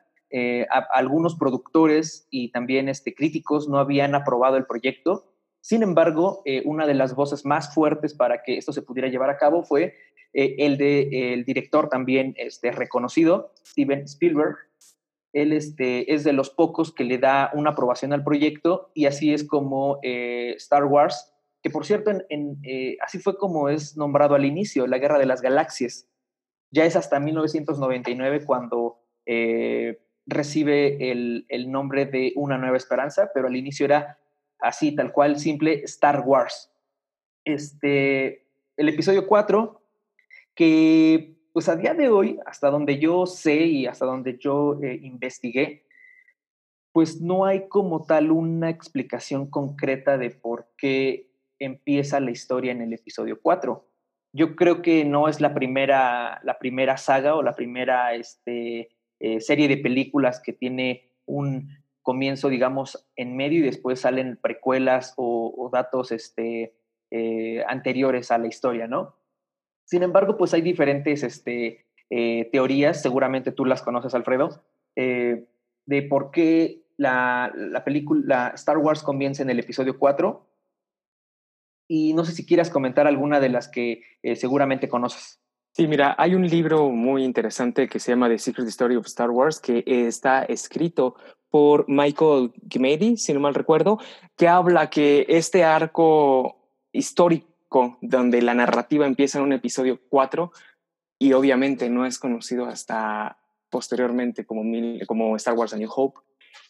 algunos 0.90 1.36
productores 1.36 2.28
y 2.30 2.50
también 2.50 2.88
este, 2.88 3.14
críticos 3.14 3.68
no 3.68 3.78
habían 3.78 4.14
aprobado 4.14 4.56
el 4.56 4.64
proyecto. 4.64 5.30
Sin 5.60 5.82
embargo, 5.82 6.42
una 6.64 6.86
de 6.86 6.94
las 6.94 7.14
voces 7.14 7.44
más 7.44 7.74
fuertes 7.74 8.14
para 8.14 8.42
que 8.42 8.56
esto 8.56 8.72
se 8.72 8.80
pudiera 8.80 9.08
llevar 9.08 9.28
a 9.28 9.36
cabo 9.36 9.64
fue 9.64 9.92
el, 10.32 10.78
de, 10.78 11.34
el 11.34 11.44
director 11.44 11.90
también 11.90 12.32
este, 12.38 12.72
reconocido, 12.72 13.52
Steven 13.66 14.04
Spielberg, 14.04 14.56
él 15.40 15.52
este, 15.52 16.14
es 16.14 16.24
de 16.24 16.32
los 16.32 16.50
pocos 16.50 16.92
que 16.92 17.04
le 17.04 17.18
da 17.18 17.50
una 17.54 17.70
aprobación 17.70 18.12
al 18.12 18.24
proyecto 18.24 18.90
y 18.94 19.06
así 19.06 19.32
es 19.34 19.44
como 19.44 19.98
eh, 20.02 20.54
Star 20.56 20.84
Wars, 20.84 21.32
que 21.62 21.70
por 21.70 21.84
cierto, 21.84 22.10
eh, 22.30 22.96
así 23.02 23.18
fue 23.18 23.36
como 23.36 23.68
es 23.68 23.96
nombrado 23.96 24.34
al 24.34 24.44
inicio, 24.44 24.86
la 24.86 24.98
Guerra 24.98 25.18
de 25.18 25.26
las 25.26 25.42
Galaxias. 25.42 26.08
Ya 26.70 26.84
es 26.84 26.96
hasta 26.96 27.20
1999 27.20 28.44
cuando 28.44 29.00
recibe 30.26 31.10
el, 31.10 31.46
el, 31.48 31.70
nombre 31.70 32.06
de 32.06 32.32
Una 32.36 32.58
Nueva 32.58 32.76
Esperanza, 32.76 33.30
pero 33.34 33.48
al 33.48 33.56
inicio 33.56 33.86
era 33.86 34.18
así, 34.60 34.94
tal 34.94 35.12
cual, 35.12 35.38
simple 35.38 35.82
Star 35.84 36.20
Wars. 36.20 36.70
Este, 37.44 38.46
el 38.76 38.88
episodio 38.88 39.26
4 39.26 39.80
que 40.54 41.35
pues 41.56 41.70
a 41.70 41.76
día 41.76 41.94
de 41.94 42.10
hoy, 42.10 42.38
hasta 42.44 42.68
donde 42.68 42.98
yo 42.98 43.24
sé 43.24 43.54
y 43.54 43.86
hasta 43.86 44.04
donde 44.04 44.36
yo 44.36 44.78
eh, 44.82 45.00
investigué, 45.00 45.86
pues 46.92 47.22
no 47.22 47.46
hay 47.46 47.66
como 47.68 48.04
tal 48.04 48.30
una 48.30 48.68
explicación 48.68 49.48
concreta 49.48 50.18
de 50.18 50.28
por 50.28 50.68
qué 50.76 51.30
empieza 51.58 52.20
la 52.20 52.30
historia 52.30 52.72
en 52.72 52.82
el 52.82 52.92
episodio 52.92 53.40
4. 53.40 53.88
Yo 54.34 54.54
creo 54.54 54.82
que 54.82 55.06
no 55.06 55.28
es 55.28 55.40
la 55.40 55.54
primera, 55.54 56.42
la 56.44 56.58
primera 56.58 56.98
saga 56.98 57.34
o 57.36 57.42
la 57.42 57.54
primera 57.54 58.12
este, 58.12 58.90
eh, 59.18 59.40
serie 59.40 59.66
de 59.66 59.78
películas 59.78 60.42
que 60.44 60.52
tiene 60.52 61.08
un 61.24 61.70
comienzo, 62.02 62.50
digamos, 62.50 63.08
en 63.16 63.34
medio 63.34 63.60
y 63.60 63.62
después 63.62 64.00
salen 64.00 64.38
precuelas 64.42 65.14
o, 65.16 65.70
datos 65.72 66.12
este, 66.12 66.74
eh, 67.10 67.64
anteriores 67.66 68.30
a 68.30 68.36
la 68.36 68.46
historia, 68.46 68.86
¿no? 68.86 69.14
Sin 69.86 70.02
embargo, 70.02 70.36
pues 70.36 70.52
hay 70.52 70.62
diferentes 70.62 71.22
este, 71.22 71.86
eh, 72.10 72.48
teorías, 72.50 73.00
seguramente 73.00 73.52
tú 73.52 73.64
las 73.64 73.82
conoces, 73.82 74.14
Alfredo, 74.14 74.62
eh, 74.96 75.46
de 75.86 76.02
por 76.02 76.32
qué 76.32 76.82
la, 76.96 77.52
película 77.84 78.52
Star 78.56 78.78
Wars 78.78 79.02
comienza 79.02 79.42
en 79.42 79.50
el 79.50 79.60
episodio 79.60 79.96
4. 79.96 80.44
Y 81.88 82.14
no 82.14 82.24
sé 82.24 82.32
si 82.32 82.44
quieras 82.44 82.68
comentar 82.68 83.06
alguna 83.06 83.38
de 83.38 83.48
las 83.48 83.68
que 83.68 84.02
eh, 84.24 84.34
seguramente 84.34 84.88
conoces. 84.88 85.40
Sí, 85.70 85.86
mira, 85.86 86.16
hay 86.18 86.34
un 86.34 86.48
libro 86.48 86.90
muy 86.90 87.22
interesante 87.22 87.88
que 87.88 88.00
se 88.00 88.10
llama 88.10 88.28
The 88.28 88.38
Secret 88.38 88.66
Story 88.66 88.96
of 88.96 89.06
Star 89.06 89.30
Wars, 89.30 89.60
que 89.60 89.84
está 89.86 90.42
escrito 90.42 91.14
por 91.48 91.84
Michael 91.88 92.52
Gimedi, 92.68 93.16
si 93.16 93.32
no 93.32 93.38
mal 93.38 93.54
recuerdo, 93.54 94.00
que 94.36 94.48
habla 94.48 94.90
que 94.90 95.26
este 95.28 95.62
arco 95.62 96.56
histórico 96.92 97.55
donde 98.00 98.42
la 98.42 98.54
narrativa 98.54 99.06
empieza 99.06 99.38
en 99.38 99.44
un 99.44 99.52
episodio 99.52 100.00
4 100.08 100.52
y 101.18 101.32
obviamente 101.32 101.88
no 101.88 102.06
es 102.06 102.18
conocido 102.18 102.66
hasta 102.66 103.38
posteriormente 103.70 104.44
como, 104.44 105.36
Star 105.36 105.54
Wars 105.54 105.72
A 105.72 105.76
New 105.76 105.90
Hope. 105.94 106.20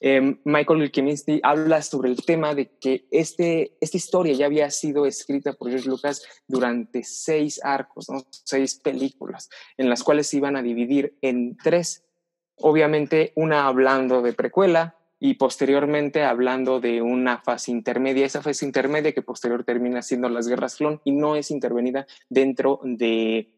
Eh, 0.01 0.37
Michael 0.45 0.91
Kinsey 0.91 1.41
habla 1.43 1.81
sobre 1.81 2.11
el 2.11 2.25
tema 2.25 2.55
de 2.55 2.71
que 2.79 3.07
este, 3.11 3.77
esta 3.81 3.97
historia 3.97 4.35
ya 4.35 4.47
había 4.47 4.71
sido 4.71 5.07
escrita 5.07 5.55
por 5.55 5.71
George 5.71 5.89
Lucas 5.89 6.23
durante 6.47 7.03
seis 7.03 7.61
arcos, 7.63 8.09
seis 8.31 8.75
películas, 8.75 9.49
en 9.77 9.89
las 9.89 10.03
cuales 10.03 10.27
se 10.27 10.37
iban 10.39 10.57
a 10.57 10.63
dividir 10.63 11.17
en 11.23 11.57
tres. 11.57 12.05
Obviamente, 12.57 13.33
una 13.37 13.67
hablando 13.67 14.23
de 14.23 14.33
precuela, 14.33 14.97
y 15.19 15.35
posteriormente 15.35 16.25
hablando 16.25 16.81
de 16.81 17.03
una 17.03 17.39
fase 17.39 17.71
intermedia, 17.71 18.27
esa 18.27 18.43
fase 18.43 18.67
intermedia 18.67 19.13
que 19.13 19.23
posterior 19.23 19.65
termina 19.65 20.03
siendo 20.03 20.29
las 20.29 20.49
guerras 20.49 20.77
clon 20.77 21.01
y 21.05 21.13
no 21.13 21.37
es 21.37 21.51
intervenida 21.51 22.07
dentro 22.29 22.81
de 22.85 23.53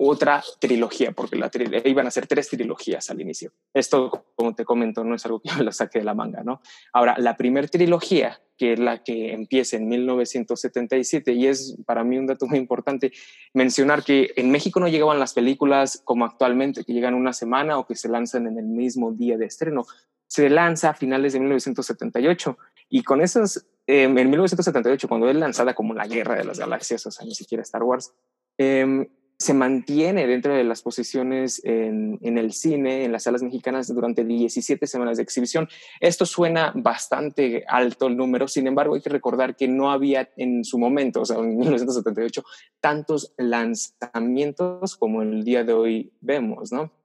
otra 0.00 0.42
trilogía, 0.60 1.10
porque 1.10 1.36
la 1.36 1.50
iban 1.84 2.06
a 2.06 2.10
ser 2.12 2.28
tres 2.28 2.48
trilogías 2.48 3.10
al 3.10 3.20
inicio. 3.20 3.52
Esto, 3.74 4.26
como 4.36 4.54
te 4.54 4.64
comento, 4.64 5.02
no 5.02 5.16
es 5.16 5.24
algo 5.26 5.40
que 5.40 5.48
yo 5.48 5.62
lo 5.62 5.72
saque 5.72 5.98
de 5.98 6.04
la 6.04 6.14
manga, 6.14 6.44
¿no? 6.44 6.62
Ahora, 6.92 7.16
la 7.18 7.36
primera 7.36 7.66
trilogía, 7.66 8.40
que 8.56 8.74
es 8.74 8.78
la 8.78 9.02
que 9.02 9.32
empieza 9.32 9.76
en 9.76 9.88
1977, 9.88 11.32
y 11.32 11.48
es 11.48 11.76
para 11.84 12.04
mí 12.04 12.16
un 12.16 12.26
dato 12.26 12.46
muy 12.46 12.58
importante 12.58 13.12
mencionar 13.54 14.04
que 14.04 14.30
en 14.36 14.52
México 14.52 14.78
no 14.78 14.86
llegaban 14.86 15.18
las 15.18 15.34
películas 15.34 16.00
como 16.04 16.24
actualmente, 16.24 16.84
que 16.84 16.92
llegan 16.92 17.14
una 17.14 17.32
semana 17.32 17.76
o 17.76 17.86
que 17.86 17.96
se 17.96 18.08
lanzan 18.08 18.46
en 18.46 18.56
el 18.56 18.66
mismo 18.66 19.10
día 19.12 19.36
de 19.36 19.46
estreno 19.46 19.84
se 20.28 20.48
lanza 20.48 20.90
a 20.90 20.94
finales 20.94 21.32
de 21.32 21.40
1978 21.40 22.58
y 22.88 23.02
con 23.02 23.20
esos, 23.20 23.66
em, 23.86 24.16
en 24.16 24.30
1978, 24.30 25.08
cuando 25.08 25.28
es 25.28 25.36
lanzada 25.36 25.74
como 25.74 25.94
la 25.94 26.06
Guerra 26.06 26.36
de 26.36 26.44
las 26.44 26.58
Galaxias, 26.58 27.04
o 27.06 27.10
sea, 27.10 27.26
ni 27.26 27.34
siquiera 27.34 27.62
Star 27.62 27.82
Wars, 27.82 28.12
em, 28.56 29.06
se 29.40 29.54
mantiene 29.54 30.26
dentro 30.26 30.52
de 30.52 30.64
las 30.64 30.82
posiciones 30.82 31.64
en, 31.64 32.18
en, 32.22 32.38
el 32.38 32.52
cine, 32.52 33.04
en 33.04 33.12
las 33.12 33.22
salas 33.22 33.42
mexicanas, 33.42 33.86
durante 33.86 34.24
17 34.24 34.84
semanas 34.88 35.16
de 35.16 35.22
exhibición. 35.22 35.68
Esto 36.00 36.26
suena 36.26 36.72
bastante 36.74 37.64
alto 37.68 38.08
el 38.08 38.16
número, 38.16 38.48
sin 38.48 38.66
embargo, 38.66 38.96
hay 38.96 39.00
que 39.00 39.10
recordar 39.10 39.54
que 39.54 39.68
no 39.68 39.92
había 39.92 40.28
en 40.36 40.64
su 40.64 40.76
momento, 40.76 41.20
o 41.20 41.24
sea, 41.24 41.38
en 41.38 41.56
1978, 41.56 42.42
tantos 42.80 43.32
lanzamientos 43.36 44.96
como 44.96 45.22
el 45.22 45.44
día 45.44 45.62
de 45.62 45.72
hoy 45.72 46.12
vemos, 46.20 46.72
¿no? 46.72 46.97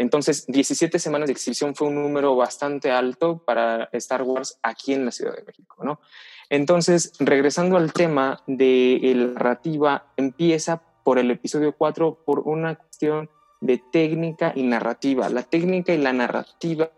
Entonces, 0.00 0.46
17 0.46 0.98
semanas 0.98 1.26
de 1.26 1.34
exhibición 1.34 1.74
fue 1.74 1.88
un 1.88 1.96
número 1.96 2.34
bastante 2.34 2.90
alto 2.90 3.36
para 3.44 3.90
Star 3.92 4.22
Wars 4.22 4.58
aquí 4.62 4.94
en 4.94 5.04
la 5.04 5.12
Ciudad 5.12 5.36
de 5.36 5.42
México, 5.42 5.84
¿no? 5.84 6.00
Entonces, 6.48 7.12
regresando 7.18 7.76
al 7.76 7.92
tema 7.92 8.42
de 8.46 8.98
la 9.14 9.26
narrativa, 9.34 10.06
empieza 10.16 10.80
por 11.04 11.18
el 11.18 11.30
episodio 11.30 11.74
4 11.76 12.22
por 12.24 12.40
una 12.40 12.76
cuestión 12.76 13.28
de 13.60 13.76
técnica 13.92 14.54
y 14.56 14.62
narrativa. 14.62 15.28
La 15.28 15.42
técnica 15.42 15.92
y 15.92 15.98
la 15.98 16.14
narrativa, 16.14 16.90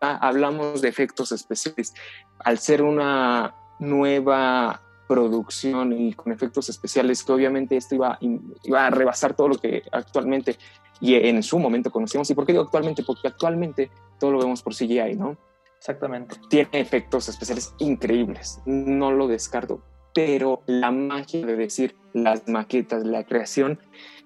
hablamos 0.00 0.80
de 0.80 0.88
efectos 0.88 1.32
especiales. 1.32 1.92
Al 2.38 2.58
ser 2.58 2.80
una 2.80 3.54
nueva 3.78 4.80
producción 5.06 5.92
y 5.92 6.14
con 6.14 6.32
efectos 6.32 6.70
especiales, 6.70 7.22
que 7.22 7.32
obviamente 7.32 7.76
esto 7.76 7.94
iba, 7.94 8.18
iba 8.64 8.86
a 8.86 8.90
rebasar 8.90 9.34
todo 9.34 9.48
lo 9.48 9.56
que 9.56 9.82
actualmente 9.92 10.56
y 11.00 11.14
en 11.14 11.42
su 11.42 11.58
momento 11.58 11.90
conocíamos. 11.90 12.28
¿Y 12.30 12.34
por 12.34 12.46
qué 12.46 12.52
digo 12.52 12.64
actualmente? 12.64 13.02
Porque 13.02 13.28
actualmente 13.28 13.90
todo 14.18 14.32
lo 14.32 14.38
vemos 14.38 14.62
por 14.62 14.74
CGI, 14.74 15.16
¿no? 15.16 15.36
Exactamente. 15.78 16.36
Tiene 16.50 16.68
efectos 16.72 17.28
especiales 17.28 17.74
increíbles, 17.78 18.60
no 18.66 19.12
lo 19.12 19.28
descarto, 19.28 19.80
pero 20.12 20.62
la 20.66 20.90
magia 20.90 21.46
de 21.46 21.56
decir 21.56 21.94
las 22.12 22.48
maquetas, 22.48 23.04
la 23.04 23.24
creación, 23.24 23.78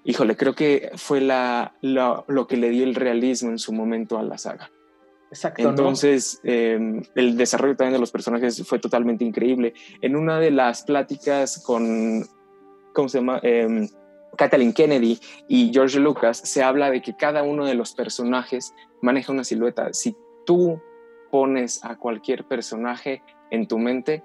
híjole, 0.03 0.35
creo 0.35 0.55
que 0.55 0.91
fue 0.95 1.21
la, 1.21 1.75
lo 1.81 2.47
que 2.47 2.57
le 2.57 2.69
dio 2.69 2.83
el 2.83 2.95
realismo 2.95 3.51
en 3.51 3.59
su 3.59 3.71
momento 3.71 4.17
a 4.17 4.23
la 4.23 4.37
saga. 4.37 4.71
Exacto. 5.29 5.67
Entonces, 5.67 6.39
em, 6.43 7.01
el 7.15 7.37
desarrollo 7.37 7.75
también 7.75 7.93
de 7.93 7.99
los 7.99 8.11
personajes 8.11 8.63
fue 8.67 8.77
totalmente 8.77 9.25
increíble. 9.25 9.73
En 10.01 10.15
una 10.15 10.39
de 10.39 10.51
las 10.51 10.83
pláticas 10.83 11.63
con, 11.63 12.23
¿cómo 12.93 13.09
se 13.09 13.17
llama? 13.17 13.39
Eh, 13.41 13.87
Kathleen 14.37 14.73
Kennedy 14.73 15.19
y 15.47 15.71
George 15.73 15.99
Lucas, 15.99 16.37
se 16.37 16.63
habla 16.63 16.89
de 16.89 17.01
que 17.01 17.15
cada 17.15 17.43
uno 17.43 17.65
de 17.65 17.75
los 17.75 17.93
personajes 17.93 18.73
maneja 19.01 19.31
una 19.31 19.43
silueta. 19.43 19.93
Si 19.93 20.15
tú 20.45 20.81
pones 21.31 21.83
a 21.83 21.97
cualquier 21.97 22.45
personaje 22.45 23.21
en 23.51 23.67
tu 23.67 23.77
mente 23.77 24.23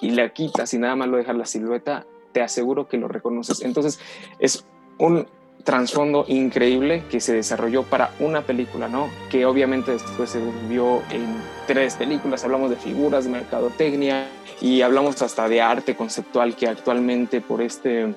y 0.00 0.10
le 0.10 0.32
quitas 0.32 0.72
y 0.74 0.78
nada 0.78 0.96
más 0.96 1.08
lo 1.08 1.16
dejas 1.16 1.36
la 1.36 1.46
silueta, 1.46 2.06
te 2.32 2.42
aseguro 2.42 2.88
que 2.88 2.96
lo 2.96 3.08
reconoces. 3.08 3.62
Entonces, 3.62 4.00
es 4.38 4.66
un 4.98 5.26
trasfondo 5.62 6.26
increíble 6.28 7.04
que 7.10 7.20
se 7.20 7.32
desarrolló 7.32 7.84
para 7.84 8.10
una 8.20 8.42
película, 8.42 8.88
¿no? 8.88 9.08
Que 9.30 9.46
obviamente 9.46 9.92
después 9.92 10.30
se 10.30 10.38
volvió 10.38 11.00
en 11.10 11.36
tres 11.66 11.96
películas. 11.96 12.44
Hablamos 12.44 12.70
de 12.70 12.76
figuras, 12.76 13.24
de 13.24 13.30
mercadotecnia 13.30 14.28
y 14.60 14.82
hablamos 14.82 15.22
hasta 15.22 15.48
de 15.48 15.62
arte 15.62 15.96
conceptual 15.96 16.54
que 16.54 16.68
actualmente 16.68 17.40
por 17.40 17.62
este 17.62 18.14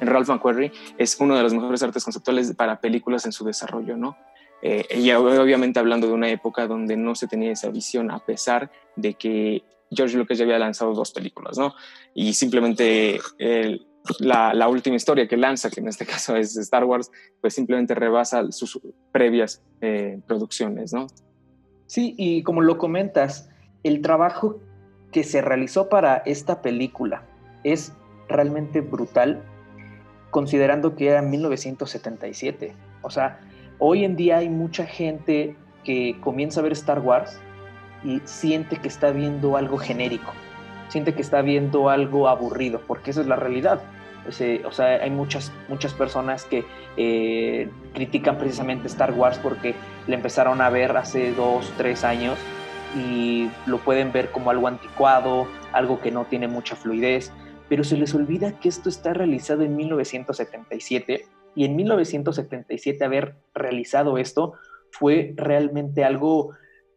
Ralph 0.00 0.28
McQuarrie 0.28 0.72
es 0.98 1.18
uno 1.20 1.36
de 1.36 1.42
los 1.42 1.54
mejores 1.54 1.82
artes 1.82 2.04
conceptuales 2.04 2.54
para 2.54 2.80
películas 2.80 3.26
en 3.26 3.32
su 3.32 3.44
desarrollo, 3.44 3.96
¿no? 3.96 4.16
Eh, 4.62 4.84
y 4.94 5.10
obviamente 5.12 5.78
hablando 5.80 6.06
de 6.06 6.12
una 6.12 6.28
época 6.28 6.66
donde 6.66 6.96
no 6.96 7.14
se 7.14 7.26
tenía 7.26 7.52
esa 7.52 7.70
visión, 7.70 8.10
a 8.10 8.18
pesar 8.18 8.70
de 8.96 9.14
que 9.14 9.62
George 9.90 10.16
Lucas 10.16 10.38
ya 10.38 10.44
había 10.44 10.58
lanzado 10.58 10.92
dos 10.92 11.12
películas, 11.12 11.58
¿no? 11.58 11.74
Y 12.14 12.34
simplemente 12.34 13.20
la, 14.18 14.68
última 14.68 14.96
historia 14.96 15.28
que 15.28 15.36
lanza, 15.36 15.70
que 15.70 15.80
en 15.80 15.88
este 15.88 16.06
caso 16.06 16.36
es 16.36 16.56
Star 16.56 16.84
Wars, 16.84 17.10
pues 17.40 17.54
simplemente 17.54 17.94
rebasa 17.94 18.50
sus 18.52 18.80
previas 19.12 19.62
eh, 19.80 20.20
producciones, 20.26 20.92
¿no? 20.92 21.06
Sí, 21.86 22.14
y 22.16 22.42
como 22.42 22.60
lo 22.60 22.78
comentas, 22.78 23.48
el 23.82 24.00
trabajo 24.00 24.60
que 25.10 25.24
se 25.24 25.42
realizó 25.42 25.88
para 25.88 26.18
esta 26.18 26.62
película 26.62 27.26
es 27.64 27.92
realmente 28.28 28.80
brutal 28.80 29.42
considerando 30.30 30.96
que 30.96 31.08
era 31.08 31.22
1977. 31.22 32.74
O 33.02 33.10
sea, 33.10 33.40
hoy 33.78 34.04
en 34.04 34.16
día 34.16 34.38
hay 34.38 34.48
mucha 34.48 34.86
gente 34.86 35.56
que 35.84 36.16
comienza 36.20 36.60
a 36.60 36.62
ver 36.62 36.72
Star 36.72 37.00
Wars 37.00 37.38
y 38.04 38.20
siente 38.24 38.76
que 38.76 38.88
está 38.88 39.10
viendo 39.10 39.56
algo 39.56 39.78
genérico, 39.78 40.32
siente 40.88 41.14
que 41.14 41.22
está 41.22 41.42
viendo 41.42 41.88
algo 41.88 42.28
aburrido, 42.28 42.80
porque 42.86 43.10
esa 43.10 43.20
es 43.20 43.26
la 43.26 43.36
realidad. 43.36 43.80
o 44.26 44.72
sea, 44.72 44.86
hay 44.86 45.10
muchas, 45.10 45.52
muchas 45.68 45.92
personas 45.94 46.44
que 46.44 46.64
eh, 46.96 47.68
critican 47.94 48.38
precisamente 48.38 48.86
Star 48.86 49.12
Wars 49.12 49.38
porque 49.38 49.74
le 50.06 50.14
empezaron 50.14 50.60
a 50.60 50.70
ver 50.70 50.96
hace 50.96 51.32
dos, 51.32 51.72
tres 51.76 52.04
años 52.04 52.38
y 52.96 53.50
lo 53.66 53.78
pueden 53.78 54.12
ver 54.12 54.30
como 54.30 54.50
algo 54.50 54.68
anticuado, 54.68 55.46
algo 55.72 56.00
que 56.00 56.10
no 56.10 56.24
tiene 56.24 56.48
mucha 56.48 56.76
fluidez, 56.76 57.32
pero 57.70 57.84
se 57.84 57.96
les 57.96 58.12
olvida 58.16 58.58
que 58.58 58.68
esto 58.68 58.88
está 58.88 59.14
realizado 59.14 59.62
en 59.62 59.76
1977 59.76 61.24
y 61.54 61.64
en 61.64 61.76
1977 61.76 63.04
haber 63.04 63.36
realizado 63.54 64.18
esto 64.18 64.54
fue 64.90 65.34
realmente 65.36 66.02
algo 66.02 66.50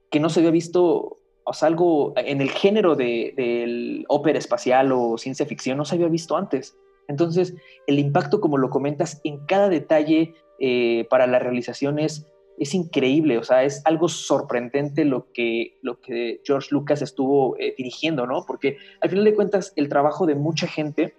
que 0.10 0.20
no 0.20 0.30
se 0.30 0.40
había 0.40 0.50
visto, 0.50 1.20
o 1.44 1.54
sea, 1.54 1.68
algo 1.68 2.14
en 2.16 2.42
el 2.42 2.50
género 2.50 2.96
del 2.96 3.36
de, 3.36 4.06
ópera 4.08 4.40
espacial 4.40 4.92
o 4.92 5.20
ciencia 5.20 5.46
ficción 5.46 5.78
no 5.78 5.86
se 5.86 5.94
había 5.94 6.08
visto 6.08 6.36
antes. 6.36 6.76
Entonces, 7.08 7.54
el 7.86 8.00
impacto, 8.00 8.42
como 8.42 8.58
lo 8.58 8.72
comentas, 8.72 9.22
en 9.24 9.46
cada 9.46 9.70
detalle 9.70 10.34
eh, 10.60 11.06
para 11.08 11.28
la 11.28 11.38
realización 11.38 12.00
es, 12.00 12.28
es, 12.58 12.74
increíble, 12.74 13.38
o 13.38 13.44
sea, 13.44 13.64
es 13.64 13.82
algo 13.86 14.08
sorprendente 14.08 15.06
lo 15.06 15.32
que, 15.32 15.78
lo 15.82 16.00
que 16.00 16.42
George 16.44 16.70
Lucas 16.72 17.02
estuvo 17.02 17.58
eh, 17.58 17.74
dirigiendo, 17.78 18.28
¿no? 18.28 18.46
Porque 18.46 18.78
al 19.02 19.10
final 19.10 19.26
de 19.26 19.36
cuentas, 19.36 19.74
el 19.76 19.90
trabajo 19.90 20.26
de 20.26 20.36
mucha 20.36 20.68
gente 20.68 21.16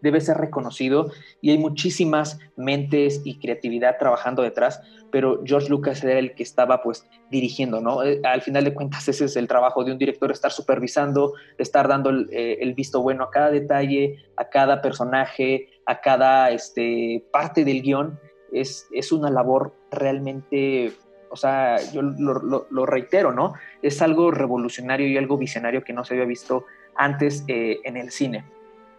debe 0.00 0.20
ser 0.20 0.36
reconocido 0.36 1.10
y 1.40 1.50
hay 1.50 1.58
muchísimas 1.58 2.38
mentes 2.56 3.22
y 3.24 3.38
creatividad 3.38 3.98
trabajando 3.98 4.42
detrás, 4.42 4.80
pero 5.10 5.42
George 5.44 5.68
Lucas 5.68 6.02
era 6.04 6.18
el 6.18 6.34
que 6.34 6.42
estaba 6.42 6.82
pues 6.82 7.06
dirigiendo, 7.30 7.80
¿no? 7.80 8.02
Eh, 8.02 8.20
al 8.24 8.42
final 8.42 8.64
de 8.64 8.74
cuentas 8.74 9.08
ese 9.08 9.24
es 9.24 9.36
el 9.36 9.48
trabajo 9.48 9.84
de 9.84 9.92
un 9.92 9.98
director, 9.98 10.30
estar 10.30 10.52
supervisando, 10.52 11.34
estar 11.56 11.88
dando 11.88 12.10
el, 12.10 12.28
eh, 12.30 12.72
visto 12.76 13.00
bueno 13.00 13.24
a 13.24 13.30
cada 13.30 13.50
detalle, 13.50 14.16
a 14.36 14.48
cada 14.48 14.80
personaje, 14.82 15.68
a 15.86 16.00
cada 16.00 16.50
este, 16.50 17.24
parte 17.32 17.64
del 17.64 17.82
guion. 17.82 18.18
Es, 18.52 18.88
es 18.92 19.12
una 19.12 19.30
labor 19.30 19.72
realmente, 19.90 20.92
o 21.30 21.36
sea, 21.36 21.78
yo 21.92 22.02
lo, 22.02 22.66
lo, 22.70 22.86
reitero, 22.86 23.32
¿no? 23.32 23.54
Es 23.82 24.02
algo 24.02 24.30
revolucionario 24.30 25.06
y 25.06 25.16
algo 25.16 25.36
visionario 25.36 25.84
que 25.84 25.92
no 25.92 26.04
se 26.04 26.14
había 26.14 26.26
visto 26.26 26.64
antes 26.94 27.44
eh, 27.48 27.80
en 27.84 27.96
el 27.96 28.10
cine. 28.10 28.44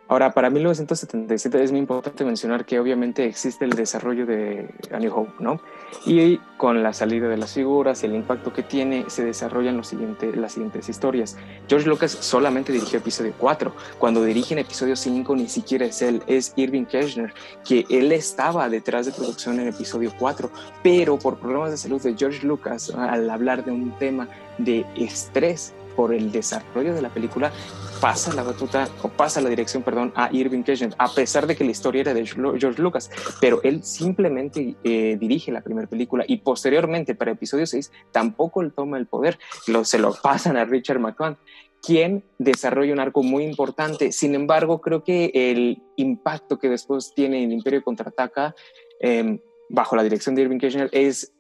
Ahora, 0.09 0.31
para 0.31 0.49
1977 0.49 1.63
es 1.63 1.71
muy 1.71 1.79
importante 1.79 2.25
mencionar 2.25 2.65
que 2.65 2.79
obviamente 2.79 3.25
existe 3.25 3.63
el 3.63 3.73
desarrollo 3.73 4.25
de 4.25 4.67
A 4.91 4.97
New 4.97 5.15
Hope, 5.15 5.33
¿no? 5.37 5.61
Y 6.03 6.37
con 6.57 6.81
la 6.81 6.93
salida 6.93 7.27
de 7.27 7.37
las 7.37 7.53
figuras 7.53 8.01
y 8.01 8.07
el 8.07 8.15
impacto 8.15 8.51
que 8.51 8.63
tiene, 8.63 9.05
se 9.07 9.23
desarrollan 9.23 9.77
los 9.77 9.93
las 10.33 10.53
siguientes 10.53 10.89
historias. 10.89 11.37
George 11.67 11.87
Lucas 11.87 12.11
solamente 12.11 12.73
dirigió 12.73 12.97
episodio 12.97 13.35
4. 13.37 13.71
Cuando 13.99 14.23
dirige 14.23 14.55
en 14.55 14.59
episodio 14.61 14.95
5 14.95 15.35
ni 15.35 15.47
siquiera 15.47 15.85
es 15.85 16.01
él, 16.01 16.23
es 16.25 16.53
Irving 16.55 16.85
Kirchner, 16.85 17.31
que 17.63 17.85
él 17.91 18.11
estaba 18.11 18.67
detrás 18.67 19.05
de 19.05 19.11
producción 19.11 19.59
en 19.59 19.67
episodio 19.67 20.11
4, 20.17 20.49
pero 20.81 21.19
por 21.19 21.37
problemas 21.37 21.69
de 21.69 21.77
salud 21.77 22.01
de 22.01 22.15
George 22.17 22.47
Lucas, 22.47 22.89
al 22.89 23.29
hablar 23.29 23.63
de 23.63 23.71
un 23.71 23.91
tema 23.99 24.27
de 24.57 24.87
estrés 24.97 25.75
por 25.99 26.13
el 26.13 26.31
desarrollo 26.31 26.93
de 26.93 27.01
la 27.01 27.09
película, 27.09 27.51
pasa 27.99 28.33
la 28.33 28.41
batuta 28.41 28.87
o 29.03 29.09
pasa 29.09 29.41
la 29.41 29.49
dirección, 29.49 29.83
perdón, 29.83 30.13
a 30.15 30.29
Irving 30.31 30.63
Kirchner, 30.63 30.95
a 30.97 31.13
pesar 31.13 31.45
de 31.45 31.57
que 31.57 31.65
la 31.65 31.71
historia 31.71 31.99
era 31.99 32.13
de 32.13 32.25
George 32.25 32.81
Lucas, 32.81 33.11
pero 33.41 33.59
él 33.63 33.83
simplemente 33.83 34.77
eh, 34.85 35.17
dirige 35.19 35.51
la 35.51 35.59
primera 35.59 35.87
película 35.87 36.23
y 36.25 36.37
posteriormente 36.37 37.15
para 37.15 37.31
episodio 37.31 37.65
6 37.65 37.91
tampoco 38.13 38.61
él 38.61 38.71
toma 38.71 38.97
el 38.97 39.07
poder, 39.07 39.39
lo, 39.67 39.83
se 39.83 39.99
lo 39.99 40.13
pasan 40.13 40.55
a 40.55 40.63
Richard 40.63 40.99
McCann 40.99 41.37
quien 41.81 42.23
desarrolla 42.37 42.93
un 42.93 43.01
arco 43.01 43.21
muy 43.21 43.43
importante. 43.43 44.13
Sin 44.13 44.35
embargo, 44.35 44.79
creo 44.79 45.03
que 45.03 45.31
el 45.33 45.81
impacto 45.97 46.59
que 46.59 46.69
después 46.69 47.11
tiene 47.13 47.43
el 47.43 47.51
Imperio 47.51 47.83
Contraataca 47.83 48.55
em, 49.01 49.39
bajo 49.67 49.97
la 49.97 50.03
dirección 50.03 50.33
de 50.33 50.43
Irving 50.43 50.59
Kirchner 50.59 50.89
es 50.93 51.33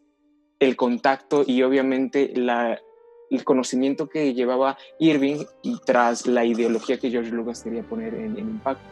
el 0.59 0.75
contacto 0.75 1.45
y 1.47 1.63
obviamente 1.63 2.33
la 2.35 2.77
el 3.29 3.43
conocimiento 3.43 4.09
que 4.09 4.33
llevaba 4.33 4.77
Irving 4.99 5.45
tras 5.85 6.25
la 6.25 6.45
ideología 6.45 6.97
que 6.97 7.09
George 7.09 7.31
Lucas 7.31 7.63
quería 7.63 7.83
poner 7.83 8.13
en, 8.13 8.37
impacto. 8.37 8.83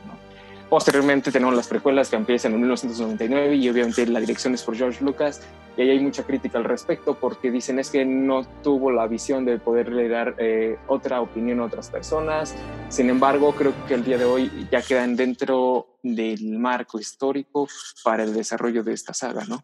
Posteriormente 0.70 1.32
tenemos 1.32 1.56
las 1.56 1.68
precuelas 1.68 2.10
que 2.10 2.18
empiezan 2.18 2.54
en 2.54 2.60
1999 2.60 3.56
y 3.56 3.70
obviamente 3.70 4.06
la 4.06 4.20
dirección 4.20 4.54
es 4.54 4.64
por 4.64 4.76
George 4.76 5.02
Lucas 5.04 5.42
y 5.78 5.82
ahí 5.82 5.92
hay 5.92 6.00
mucha 6.00 6.24
crítica 6.24 6.58
al 6.58 6.66
respecto 6.66 7.18
porque 7.18 7.52
dicen 7.52 7.80
es 7.80 7.90
que 7.90 8.04
no 8.04 8.46
tuvo 8.64 8.92
la 8.92 9.08
visión 9.08 9.46
de 9.46 9.60
poderle 9.60 10.10
dar 10.10 10.36
eh, 10.40 10.78
otra 10.88 11.22
opinión 11.22 11.62
a 11.62 11.66
otras 11.66 11.90
personas. 11.90 12.54
Sin 12.90 13.10
embargo, 13.10 13.54
creo 13.56 13.74
que 13.88 13.94
el 13.94 14.04
día 14.04 14.18
de 14.18 14.26
hoy 14.26 14.68
ya 14.70 14.82
quedan 14.82 15.16
dentro 15.16 16.00
del 16.04 16.58
marco 16.58 17.00
histórico 17.00 17.68
para 18.04 18.24
el 18.24 18.34
desarrollo 18.34 18.84
de 18.84 18.94
esta 18.94 19.14
saga, 19.14 19.46
¿no? 19.46 19.64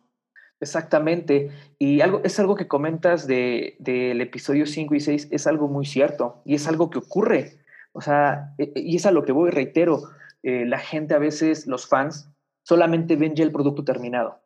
Exactamente. 0.63 1.51
Y 1.77 1.99
algo, 1.99 2.21
es 2.23 2.39
algo 2.39 2.55
que 2.55 2.69
comentas 2.69 3.27
del 3.27 3.75
de, 3.79 4.11
episodio 4.21 4.65
5 4.65 4.95
y 4.95 4.99
6, 5.01 5.27
es 5.29 5.45
algo 5.45 5.67
muy 5.67 5.85
cierto 5.85 6.41
y 6.45 6.55
es 6.55 6.67
algo 6.67 6.89
que 6.89 6.99
ocurre. 6.99 7.59
O 7.91 7.99
sea, 7.99 8.55
e, 8.57 8.71
e, 8.73 8.79
y 8.79 8.95
es 8.95 9.05
a 9.05 9.11
lo 9.11 9.25
que 9.25 9.33
voy, 9.33 9.51
reitero, 9.51 10.03
eh, 10.41 10.65
la 10.65 10.79
gente 10.79 11.13
a 11.13 11.19
veces, 11.19 11.67
los 11.67 11.87
fans, 11.87 12.29
solamente 12.63 13.17
ven 13.17 13.35
ya 13.35 13.43
el 13.43 13.51
producto 13.51 13.83
terminado, 13.83 14.39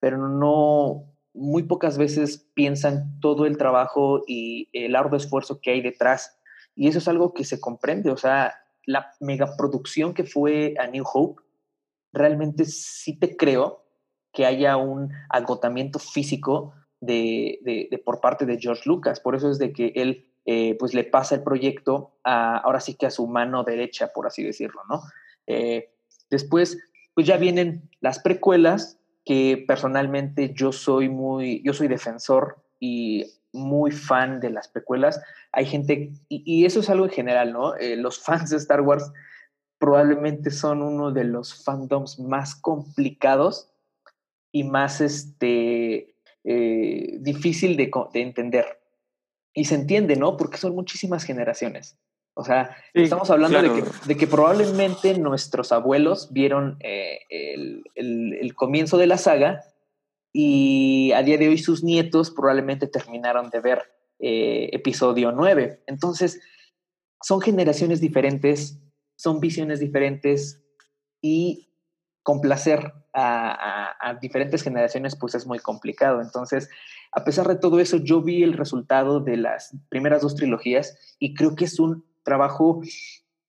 pero 0.00 0.18
no, 0.18 1.04
muy 1.34 1.62
pocas 1.62 1.96
veces 1.96 2.48
piensan 2.54 3.20
todo 3.20 3.46
el 3.46 3.56
trabajo 3.56 4.24
y 4.26 4.68
el 4.72 4.96
arduo 4.96 5.16
esfuerzo 5.16 5.60
que 5.60 5.70
hay 5.70 5.82
detrás. 5.82 6.36
Y 6.74 6.88
eso 6.88 6.98
es 6.98 7.06
algo 7.06 7.32
que 7.32 7.44
se 7.44 7.60
comprende. 7.60 8.10
O 8.10 8.16
sea, 8.16 8.54
la 8.86 9.12
megaproducción 9.20 10.14
que 10.14 10.24
fue 10.24 10.74
a 10.80 10.88
New 10.88 11.04
Hope, 11.12 11.42
realmente 12.12 12.64
sí 12.64 13.16
te 13.16 13.36
creo 13.36 13.79
que 14.32 14.46
haya 14.46 14.76
un 14.76 15.12
agotamiento 15.28 15.98
físico 15.98 16.74
de, 17.00 17.88
por 18.04 18.20
parte 18.20 18.46
de 18.46 18.58
George 18.58 18.82
Lucas. 18.86 19.20
Por 19.20 19.34
eso 19.34 19.50
es 19.50 19.58
de 19.58 19.72
que 19.72 19.92
él 19.96 20.26
eh, 20.46 20.76
pues 20.78 20.94
le 20.94 21.04
pasa 21.04 21.34
el 21.34 21.42
proyecto 21.42 22.12
a, 22.24 22.58
ahora 22.58 22.80
sí 22.80 22.94
que 22.94 23.06
a 23.06 23.10
su 23.10 23.26
mano 23.26 23.64
derecha, 23.64 24.12
por 24.14 24.26
así 24.26 24.42
decirlo, 24.42 24.82
¿no? 24.88 25.02
Eh, 25.46 25.90
después, 26.30 26.78
pues 27.14 27.26
ya 27.26 27.36
vienen 27.36 27.90
las 28.00 28.20
precuelas, 28.20 28.98
que 29.24 29.64
personalmente 29.66 30.52
yo 30.54 30.72
soy 30.72 31.08
muy, 31.08 31.62
yo 31.62 31.72
soy 31.72 31.88
defensor 31.88 32.64
y 32.78 33.26
muy 33.52 33.90
fan 33.90 34.40
de 34.40 34.50
las 34.50 34.68
precuelas. 34.68 35.20
Hay 35.52 35.66
gente, 35.66 36.12
y, 36.28 36.64
eso 36.64 36.80
es 36.80 36.88
algo 36.88 37.04
en 37.04 37.10
general, 37.10 37.52
¿no? 37.52 37.76
Eh, 37.76 37.96
los 37.96 38.18
fans 38.18 38.50
de 38.50 38.56
Star 38.56 38.80
Wars 38.80 39.12
probablemente 39.78 40.50
son 40.50 40.82
uno 40.82 41.10
de 41.10 41.24
los 41.24 41.64
fandoms 41.64 42.18
más 42.18 42.54
complicados 42.54 43.69
y 44.52 44.64
más 44.64 45.00
este, 45.00 46.14
eh, 46.44 47.18
difícil 47.20 47.76
de, 47.76 47.90
entender. 48.14 48.80
Y 49.54 49.64
se 49.64 49.74
entiende, 49.74 50.16
¿no? 50.16 50.36
Porque 50.36 50.56
son 50.56 50.74
muchísimas 50.74 51.24
generaciones. 51.24 51.98
O 52.34 52.44
sea, 52.44 52.76
estamos 52.94 53.30
hablando 53.30 53.60
de, 53.60 54.16
que, 54.16 54.26
probablemente 54.26 55.18
nuestros 55.18 55.72
abuelos 55.72 56.32
vieron 56.32 56.78
eh, 56.80 57.18
el, 57.28 58.54
comienzo 58.54 58.98
de 58.98 59.06
la 59.06 59.18
saga 59.18 59.62
y 60.32 61.12
a 61.12 61.22
día 61.22 61.38
de 61.38 61.48
hoy 61.48 61.58
sus 61.58 61.82
nietos 61.82 62.30
probablemente 62.30 62.86
terminaron 62.86 63.50
de 63.50 63.60
ver 63.60 63.82
eh, 64.20 64.70
episodio 64.72 65.32
9. 65.32 65.82
Entonces, 65.86 66.40
son 67.20 67.40
generaciones 67.40 68.00
diferentes, 68.00 68.78
son 69.16 69.40
visiones 69.40 69.80
diferentes 69.80 70.62
y 71.20 71.69
complacer 72.30 72.92
a, 73.12 74.16
diferentes 74.22 74.62
generaciones 74.62 75.16
pues 75.16 75.34
es 75.34 75.48
muy 75.48 75.58
complicado. 75.58 76.20
Entonces, 76.20 76.70
a 77.10 77.24
pesar 77.24 77.48
de 77.48 77.56
todo 77.56 77.80
eso, 77.80 77.96
yo 77.96 78.22
vi 78.22 78.44
el 78.44 78.52
resultado 78.52 79.18
de 79.18 79.36
las 79.36 79.74
primeras 79.88 80.22
dos 80.22 80.36
trilogías 80.36 80.96
y 81.18 81.34
creo 81.34 81.56
que 81.56 81.64
es 81.64 81.80
un 81.80 82.04
trabajo 82.22 82.82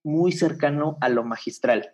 muy 0.04 0.32
cercano 0.32 0.98
a 1.00 1.10
lo 1.10 1.24
magistral. 1.24 1.94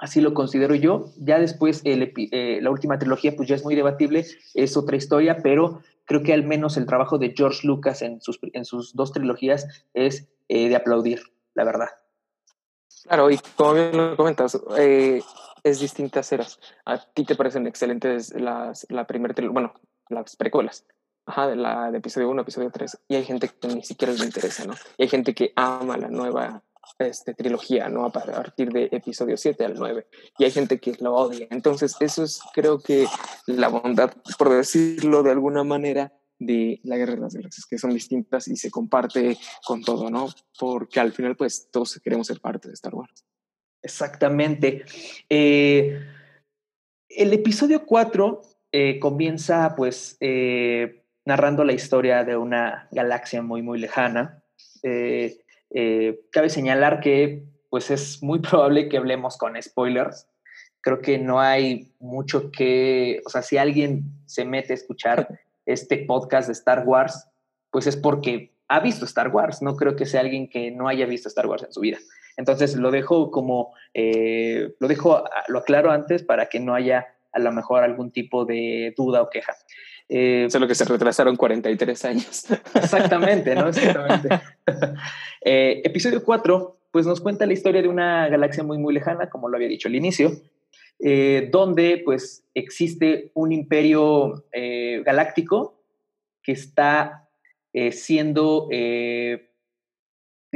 Así 0.00 0.20
lo 0.20 0.34
considero 0.34 0.74
yo. 0.74 1.12
Ya 1.18 1.38
después 1.38 1.82
eh, 1.84 2.58
la 2.60 2.70
última 2.72 2.98
trilogía 2.98 3.36
pues 3.36 3.48
ya 3.48 3.54
es 3.54 3.62
muy 3.62 3.76
debatible, 3.76 4.26
es 4.54 4.76
otra 4.76 4.96
historia, 4.96 5.38
pero 5.40 5.82
creo 6.04 6.24
que 6.24 6.34
al 6.34 6.42
menos 6.42 6.76
el 6.76 6.86
trabajo 6.86 7.18
de 7.18 7.32
George 7.36 7.64
Lucas 7.64 8.02
en 8.02 8.20
sus, 8.20 8.40
en 8.42 8.64
sus 8.64 8.96
dos 8.96 9.12
trilogías 9.12 9.68
es 9.94 10.28
eh, 10.48 10.68
de 10.68 10.74
aplaudir, 10.74 11.20
la 11.54 11.62
verdad. 11.62 11.90
Claro, 13.04 13.30
y 13.30 13.38
como 13.56 13.74
bien 13.74 13.96
lo 13.96 14.16
comentas, 14.16 14.58
eh, 14.78 15.22
es 15.62 15.80
distintas 15.80 16.30
eras. 16.32 16.60
A 16.84 16.98
ti 16.98 17.24
te 17.24 17.36
parecen 17.36 17.66
excelentes 17.66 18.32
las, 18.34 18.86
la 18.90 19.06
primera, 19.06 19.34
bueno, 19.50 19.74
las 20.08 20.36
precuelas. 20.36 20.86
Ajá, 21.28 21.48
de 21.48 21.56
la 21.56 21.90
de 21.90 21.98
episodio 21.98 22.30
1, 22.30 22.42
episodio 22.42 22.70
3. 22.70 22.98
Y 23.08 23.16
hay 23.16 23.24
gente 23.24 23.48
que 23.48 23.68
ni 23.68 23.82
siquiera 23.82 24.12
le 24.12 24.24
interesa, 24.24 24.64
¿no? 24.64 24.74
Y 24.96 25.02
hay 25.02 25.08
gente 25.08 25.34
que 25.34 25.52
ama 25.56 25.96
la 25.96 26.08
nueva 26.08 26.62
este, 26.98 27.34
trilogía, 27.34 27.88
¿no? 27.88 28.04
A 28.04 28.10
partir 28.10 28.72
de 28.72 28.88
episodio 28.92 29.36
7 29.36 29.64
al 29.64 29.74
9. 29.74 30.06
Y 30.38 30.44
hay 30.44 30.50
gente 30.50 30.78
que 30.78 30.94
lo 31.00 31.14
odia. 31.14 31.48
Entonces, 31.50 31.96
eso 32.00 32.22
es, 32.22 32.40
creo 32.54 32.78
que, 32.78 33.06
la 33.46 33.68
bondad, 33.68 34.12
por 34.38 34.50
decirlo 34.50 35.22
de 35.22 35.32
alguna 35.32 35.64
manera, 35.64 36.12
de 36.38 36.80
la 36.84 36.96
Guerra 36.96 37.14
de 37.14 37.20
las 37.20 37.34
Galaxias, 37.34 37.66
que 37.66 37.78
son 37.78 37.92
distintas 37.92 38.48
y 38.48 38.56
se 38.56 38.70
comparte 38.70 39.36
con 39.64 39.82
todo, 39.82 40.10
¿no? 40.10 40.28
Porque 40.58 41.00
al 41.00 41.12
final, 41.12 41.36
pues, 41.36 41.68
todos 41.70 42.00
queremos 42.02 42.26
ser 42.26 42.40
parte 42.40 42.68
de 42.68 42.74
Star 42.74 42.94
Wars. 42.94 43.24
Exactamente. 43.86 44.84
Eh, 45.28 46.00
el 47.08 47.32
episodio 47.32 47.86
4 47.86 48.42
eh, 48.72 48.98
comienza 48.98 49.74
pues 49.76 50.16
eh, 50.20 51.04
narrando 51.24 51.62
la 51.62 51.72
historia 51.72 52.24
de 52.24 52.36
una 52.36 52.88
galaxia 52.90 53.42
muy, 53.42 53.62
muy 53.62 53.78
lejana. 53.78 54.42
cabe 54.82 56.50
señalar 56.50 57.00
que 57.00 57.44
pues 57.70 57.90
es 57.90 58.22
muy 58.22 58.38
probable 58.50 58.88
que 58.88 58.96
hablemos 58.96 59.36
con 59.36 59.60
spoilers. 59.62 60.28
Creo 60.80 61.00
que 61.00 61.18
no 61.18 61.40
hay 61.40 61.92
mucho 62.00 62.50
que, 62.50 63.20
o 63.24 63.30
sea, 63.30 63.42
si 63.42 63.56
alguien 63.56 64.04
se 64.26 64.44
mete 64.44 64.72
a 64.72 64.76
escuchar 64.76 65.28
este 65.66 65.98
podcast 65.98 66.46
de 66.46 66.52
Star 66.52 66.84
Wars, 66.86 67.28
pues 67.70 67.86
es 67.86 67.96
porque 67.96 68.54
ha 68.68 68.80
visto 68.80 69.04
Star 69.04 69.28
Wars. 69.28 69.62
No 69.62 69.76
creo 69.76 69.96
que 69.96 70.06
sea 70.06 70.20
alguien 70.20 70.48
que 70.48 70.70
no 70.70 70.88
haya 70.88 71.06
visto 71.06 71.28
Star 71.28 71.46
Wars 71.46 71.64
en 71.64 71.72
su 71.72 71.80
vida. 71.80 71.98
Entonces 72.36 72.76
lo 72.76 72.90
dejo 72.90 73.30
como, 73.30 73.74
eh, 73.94 74.74
lo 74.78 74.88
dejo, 74.88 75.24
lo 75.48 75.58
aclaro 75.58 75.90
antes 75.90 76.22
para 76.22 76.46
que 76.46 76.60
no 76.60 76.74
haya 76.74 77.06
a 77.32 77.38
lo 77.38 77.52
mejor 77.52 77.82
algún 77.82 78.10
tipo 78.10 78.44
de 78.44 78.94
duda 78.96 79.22
o 79.22 79.30
queja. 79.30 79.54
Eh, 80.08 80.46
Solo 80.50 80.68
que 80.68 80.74
se 80.74 80.84
retrasaron 80.84 81.36
43 81.36 82.04
años. 82.04 82.46
Exactamente, 82.74 83.54
¿no? 83.54 83.68
Exactamente. 83.68 84.28
Eh, 85.48 85.80
episodio 85.84 86.24
4, 86.24 86.76
pues 86.90 87.06
nos 87.06 87.20
cuenta 87.20 87.46
la 87.46 87.52
historia 87.52 87.80
de 87.80 87.86
una 87.86 88.28
galaxia 88.28 88.64
muy, 88.64 88.78
muy 88.78 88.92
lejana, 88.92 89.30
como 89.30 89.48
lo 89.48 89.54
había 89.54 89.68
dicho 89.68 89.86
al 89.86 89.94
inicio, 89.94 90.32
eh, 90.98 91.48
donde 91.50 92.02
pues 92.04 92.46
existe 92.54 93.30
un 93.34 93.52
imperio 93.52 94.44
galáctico 95.04 95.82
que 96.42 96.52
está 96.52 97.28
siendo 97.90 98.68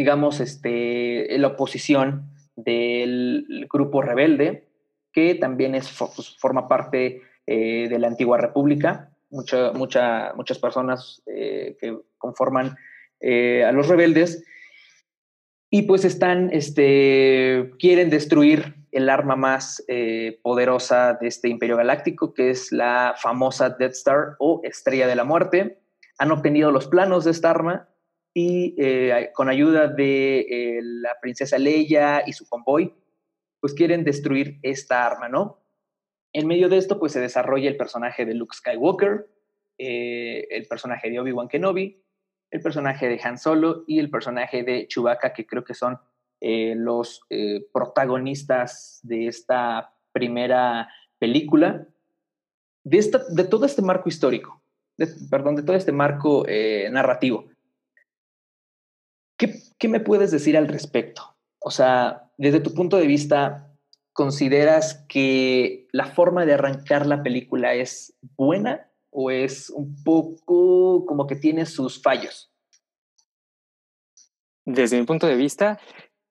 digamos, 0.01 0.41
este, 0.41 1.37
la 1.39 1.49
oposición 1.49 2.31
del 2.57 3.67
grupo 3.71 4.01
rebelde, 4.01 4.69
que 5.13 5.35
también 5.35 5.75
es, 5.75 5.95
pues, 5.99 6.39
forma 6.39 6.69
parte 6.69 7.21
eh, 7.47 7.87
de 7.89 7.99
la 7.99 8.09
antigua 8.09 8.39
república. 8.39 9.11
Mucha, 9.31 9.73
mucha, 9.73 10.33
muchas 10.35 10.59
personas 10.59 11.23
eh, 11.27 11.77
que 11.79 11.99
conforman 12.17 12.77
eh, 13.21 13.63
a 13.65 13.73
los 13.73 13.89
rebeldes 13.89 14.43
y 15.69 15.83
pues 15.83 16.05
están, 16.05 16.51
este, 16.51 17.71
quieren 17.79 18.09
destruir 18.09 18.77
el 18.93 19.09
arma 19.09 19.37
más 19.37 19.85
poderosa 20.43 21.15
de 21.21 21.29
este 21.29 21.49
imperio 21.49 21.77
galáctico, 21.77 22.35
que 22.35 22.51
es 22.51 22.73
la 22.73 23.15
famosa 23.17 23.71
Death 23.71 23.93
Star 23.93 24.37
o 24.39 24.61
Estrella 24.65 25.07
de 25.07 25.17
la 25.17 25.25
Muerte. 25.25 25.81
Han 26.19 26.33
obtenido 26.33 26.71
los 26.71 26.89
planos 26.89 27.25
de 27.25 27.31
esta 27.31 27.51
arma 27.51 27.91
y 28.35 28.75
eh, 28.79 29.31
con 29.35 29.49
ayuda 29.49 29.89
de 29.89 30.41
eh, 30.41 30.81
la 30.83 31.17
princesa 31.21 31.59
Leia 31.59 32.23
y 32.27 32.33
su 32.33 32.49
convoy, 32.49 32.95
pues 33.61 33.75
quieren 33.75 34.05
destruir 34.05 34.59
esta 34.63 35.07
arma, 35.07 35.29
¿no? 35.29 35.59
En 36.33 36.47
medio 36.47 36.69
de 36.69 36.77
esto, 36.77 36.99
pues 36.99 37.13
se 37.13 37.21
desarrolla 37.21 37.69
el 37.69 37.77
personaje 37.77 38.25
de 38.25 38.35
Luke 38.35 38.57
Skywalker, 38.57 39.29
eh, 39.79 40.47
el 40.51 40.67
personaje 40.67 41.11
de 41.11 41.19
Obi-Wan 41.19 41.49
Kenobi, 41.49 42.05
el 42.51 42.61
personaje 42.61 43.09
de 43.09 43.21
Han 43.25 43.39
Solo 43.39 43.85
y 43.87 43.99
el 43.99 44.11
personaje 44.11 44.63
de 44.63 44.87
Chewbacca, 44.87 45.33
que 45.33 45.47
creo 45.47 45.65
que 45.65 45.75
son 45.75 45.99
los 46.41 47.23
protagonistas 47.73 49.01
de 49.03 49.27
esta 49.27 49.95
primera 50.13 50.89
película, 51.19 51.87
de, 52.85 52.99
esta, 52.99 53.23
de 53.29 53.45
todo 53.45 53.67
este 53.67 53.83
marco 53.83 54.09
histórico, 54.09 54.63
perdón, 55.31 55.57
de 55.57 55.63
todo 55.63 55.77
este 55.77 55.93
marco 55.93 56.47
narrativo. 56.91 57.51
¿Qué, 59.79 59.89
me 59.89 60.01
puedes 60.01 60.31
decir 60.31 60.59
al 60.59 60.69
respecto? 60.69 61.35
O 61.61 61.71
sea, 61.71 62.31
desde 62.37 62.61
tu 62.61 62.75
punto 62.75 62.99
de 62.99 63.07
vista, 63.07 63.75
¿consideras 64.13 65.07
que 65.09 65.89
la 65.93 66.05
forma 66.05 66.45
de 66.45 66.53
arrancar 66.53 67.07
la 67.07 67.23
película 67.23 67.73
es 67.73 68.15
buena 68.37 68.91
o 69.09 69.31
es 69.31 69.71
un 69.71 70.03
poco 70.05 71.07
como 71.07 71.27
que 71.27 71.37
tiene 71.37 71.65
sus 71.65 72.03
fallos? 72.03 72.53
Desde 74.67 74.99
mi 75.01 75.07
punto 75.07 75.27
de 75.27 75.37
vista, 75.37 75.81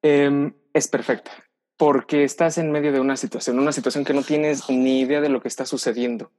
em, 0.01 0.53
es 0.73 0.87
perfecta 0.87 1.31
porque 1.79 2.25
estás 2.25 2.57
en 2.57 2.73
medio 2.73 2.91
de 2.91 2.99
una 2.99 3.15
situación, 3.15 3.57
una 3.57 3.71
situación 3.71 4.03
que 4.03 4.13
no 4.13 4.21
tienes 4.21 4.69
ni 4.69 4.99
idea 4.99 5.21
de 5.21 5.29
lo 5.29 5.41
que 5.41 5.47
está 5.47 5.65
sucediendo. 5.65 6.29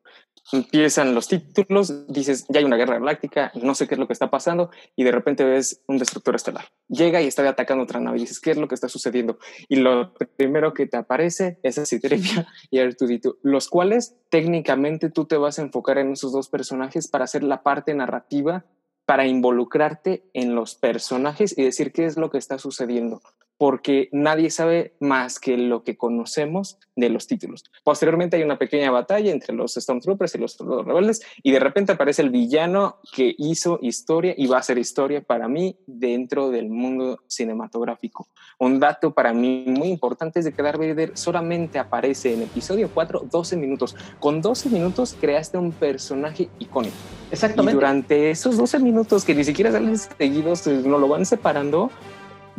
Empiezan 0.52 1.14
los 1.14 1.28
títulos, 1.28 2.06
dices, 2.08 2.44
ya 2.50 2.58
hay 2.58 2.66
una 2.66 2.76
guerra 2.76 2.98
galáctica, 2.98 3.50
no 3.54 3.74
sé 3.74 3.88
qué 3.88 3.94
es 3.94 3.98
lo 3.98 4.06
que 4.06 4.12
está 4.12 4.28
pasando, 4.28 4.70
y 4.96 5.04
de 5.04 5.12
repente 5.12 5.42
ves 5.44 5.82
un 5.86 5.96
destructor 5.96 6.34
estelar. 6.34 6.66
Llega 6.88 7.22
y 7.22 7.26
está 7.26 7.48
atacando 7.48 7.84
otra 7.84 8.00
nave, 8.00 8.18
y 8.18 8.20
dices, 8.20 8.38
¿qué 8.38 8.50
es 8.50 8.58
lo 8.58 8.68
que 8.68 8.74
está 8.74 8.90
sucediendo? 8.90 9.38
Y 9.70 9.76
lo 9.76 10.12
primero 10.36 10.74
que 10.74 10.86
te 10.86 10.98
aparece 10.98 11.58
es 11.62 11.80
Citripia 11.88 12.46
y 12.70 12.80
Artudito, 12.80 13.38
los 13.42 13.70
cuales 13.70 14.16
técnicamente 14.28 15.08
tú 15.08 15.24
te 15.24 15.38
vas 15.38 15.58
a 15.58 15.62
enfocar 15.62 15.96
en 15.96 16.12
esos 16.12 16.32
dos 16.32 16.50
personajes 16.50 17.08
para 17.08 17.24
hacer 17.24 17.44
la 17.44 17.62
parte 17.62 17.94
narrativa 17.94 18.66
para 19.06 19.26
involucrarte 19.26 20.22
en 20.34 20.54
los 20.54 20.74
personajes 20.74 21.56
y 21.56 21.64
decir 21.64 21.92
qué 21.92 22.04
es 22.04 22.18
lo 22.18 22.30
que 22.30 22.38
está 22.38 22.58
sucediendo 22.58 23.22
porque 23.60 24.08
nadie 24.10 24.48
sabe 24.48 24.94
más 25.00 25.38
que 25.38 25.58
lo 25.58 25.84
que 25.84 25.98
conocemos 25.98 26.78
de 26.96 27.10
los 27.10 27.26
títulos. 27.26 27.62
Posteriormente 27.84 28.38
hay 28.38 28.42
una 28.42 28.56
pequeña 28.56 28.90
batalla 28.90 29.30
entre 29.30 29.54
los 29.54 29.74
Stormtroopers 29.74 30.34
y 30.34 30.38
los 30.38 30.56
rebeldes 30.58 31.20
y 31.42 31.50
de 31.52 31.60
repente 31.60 31.92
aparece 31.92 32.22
el 32.22 32.30
villano 32.30 33.00
que 33.14 33.34
hizo 33.36 33.78
historia 33.82 34.32
y 34.34 34.46
va 34.46 34.56
a 34.56 34.62
ser 34.62 34.78
historia 34.78 35.20
para 35.20 35.46
mí 35.46 35.76
dentro 35.86 36.48
del 36.48 36.70
mundo 36.70 37.20
cinematográfico. 37.26 38.28
Un 38.58 38.80
dato 38.80 39.12
para 39.12 39.34
mí 39.34 39.64
muy 39.66 39.88
importante 39.88 40.38
es 40.38 40.46
de 40.46 40.54
que 40.54 40.62
Darth 40.62 40.78
Vader 40.78 41.12
solamente 41.18 41.78
aparece 41.78 42.32
en 42.32 42.40
episodio 42.40 42.88
4 42.94 43.26
12 43.30 43.56
minutos. 43.58 43.94
Con 44.20 44.40
12 44.40 44.70
minutos 44.70 45.14
creaste 45.20 45.58
un 45.58 45.72
personaje 45.72 46.48
icónico. 46.60 46.96
Exactamente. 47.30 47.72
Y 47.72 47.74
durante 47.74 48.30
esos 48.30 48.56
12 48.56 48.78
minutos 48.78 49.22
que 49.22 49.34
ni 49.34 49.44
siquiera 49.44 49.70
salen 49.70 49.98
seguidos, 49.98 50.66
no 50.66 50.98
lo 50.98 51.08
van 51.08 51.26
separando, 51.26 51.90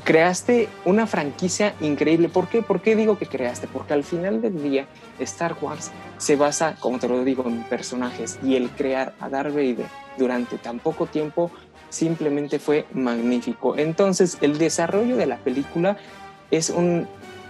creaste 0.03 0.67
una 0.85 1.07
franquicia 1.07 1.75
increíble. 1.79 2.29
¿Por 2.29 2.47
qué? 2.47 2.61
¿Por 2.61 2.81
qué 2.81 2.95
digo 2.95 3.17
que 3.17 3.27
creaste? 3.27 3.67
Porque 3.67 3.93
al 3.93 4.03
final 4.03 4.41
del 4.41 4.61
día 4.61 4.87
Star 5.19 5.55
Wars 5.61 5.91
se 6.17 6.35
basa, 6.35 6.75
como 6.79 6.99
te 6.99 7.07
lo 7.07 7.23
digo, 7.23 7.45
en 7.47 7.63
personajes 7.63 8.39
y 8.43 8.55
el 8.55 8.69
crear 8.69 9.13
a 9.19 9.29
Darth 9.29 9.53
Vader 9.53 9.87
durante 10.17 10.57
tan 10.57 10.79
poco 10.79 11.05
tiempo 11.05 11.51
simplemente 11.89 12.59
fue 12.59 12.85
magnífico. 12.93 13.77
Entonces 13.77 14.37
el 14.41 14.57
desarrollo 14.57 15.17
de 15.17 15.25
la 15.25 15.37
película 15.37 15.97
es 16.49 16.73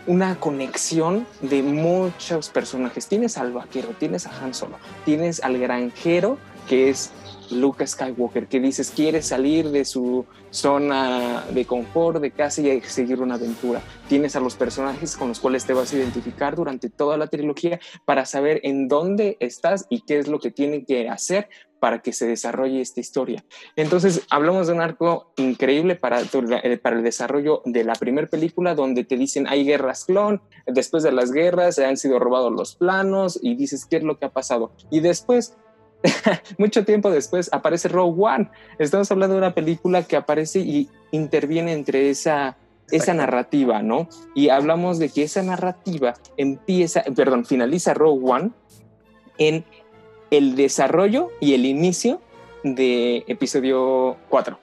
una 0.07 0.35
conexión 0.39 1.27
de 1.41 1.63
muchos 1.63 2.49
personajes. 2.49 3.07
Tienes 3.07 3.37
al 3.37 3.53
vaquero, 3.53 3.89
tienes 3.99 4.25
a 4.27 4.31
Han 4.43 4.53
Solo, 4.53 4.77
tienes 5.05 5.43
al 5.43 5.57
granjero 5.57 6.37
que 6.71 6.89
es 6.89 7.11
Luke 7.51 7.85
Skywalker, 7.85 8.47
que 8.47 8.61
dices 8.61 8.93
quiere 8.95 9.21
salir 9.21 9.71
de 9.71 9.83
su 9.83 10.25
zona 10.51 11.43
de 11.53 11.65
confort, 11.65 12.21
de 12.21 12.31
casa 12.31 12.61
y 12.61 12.79
seguir 12.79 13.19
una 13.21 13.35
aventura. 13.35 13.81
Tienes 14.07 14.37
a 14.37 14.39
los 14.39 14.55
personajes 14.55 15.17
con 15.17 15.27
los 15.27 15.41
cuales 15.41 15.65
te 15.65 15.73
vas 15.73 15.91
a 15.91 15.97
identificar 15.97 16.55
durante 16.55 16.89
toda 16.89 17.17
la 17.17 17.27
trilogía 17.27 17.81
para 18.05 18.25
saber 18.25 18.61
en 18.63 18.87
dónde 18.87 19.35
estás 19.41 19.85
y 19.89 19.99
qué 20.03 20.17
es 20.17 20.29
lo 20.29 20.39
que 20.39 20.49
tienen 20.49 20.85
que 20.85 21.09
hacer 21.09 21.49
para 21.81 22.01
que 22.01 22.13
se 22.13 22.25
desarrolle 22.25 22.79
esta 22.79 23.01
historia. 23.01 23.43
Entonces, 23.75 24.21
hablamos 24.29 24.67
de 24.67 24.73
un 24.73 24.81
arco 24.81 25.33
increíble 25.35 25.95
para, 25.95 26.21
eh, 26.21 26.77
para 26.77 26.95
el 26.95 27.03
desarrollo 27.03 27.63
de 27.65 27.83
la 27.83 27.95
primera 27.95 28.27
película, 28.27 28.75
donde 28.75 29.03
te 29.03 29.17
dicen 29.17 29.47
hay 29.47 29.65
guerras 29.65 30.05
clon, 30.05 30.41
después 30.67 31.03
de 31.03 31.11
las 31.11 31.31
guerras 31.31 31.75
se 31.75 31.85
han 31.85 31.97
sido 31.97 32.19
robados 32.19 32.53
los 32.53 32.75
planos 32.75 33.39
y 33.41 33.55
dices 33.55 33.85
qué 33.85 33.97
es 33.97 34.03
lo 34.03 34.19
que 34.19 34.25
ha 34.25 34.29
pasado. 34.29 34.71
Y 34.91 34.99
después 34.99 35.57
mucho 36.57 36.85
tiempo 36.85 37.09
después 37.09 37.49
aparece 37.53 37.87
Rogue 37.87 38.21
One. 38.23 38.49
Estamos 38.79 39.11
hablando 39.11 39.35
de 39.35 39.39
una 39.39 39.53
película 39.53 40.03
que 40.03 40.15
aparece 40.15 40.59
y 40.59 40.89
interviene 41.11 41.73
entre 41.73 42.09
esa, 42.09 42.57
esa 42.91 43.13
narrativa, 43.13 43.81
¿no? 43.81 44.07
Y 44.35 44.49
hablamos 44.49 44.99
de 44.99 45.09
que 45.09 45.23
esa 45.23 45.43
narrativa 45.43 46.15
empieza, 46.37 47.03
perdón, 47.15 47.45
finaliza 47.45 47.93
Rogue 47.93 48.31
One 48.31 48.51
en 49.37 49.65
el 50.31 50.55
desarrollo 50.55 51.29
y 51.39 51.53
el 51.53 51.65
inicio 51.65 52.21
de 52.63 53.23
episodio 53.27 54.17
4. 54.29 54.57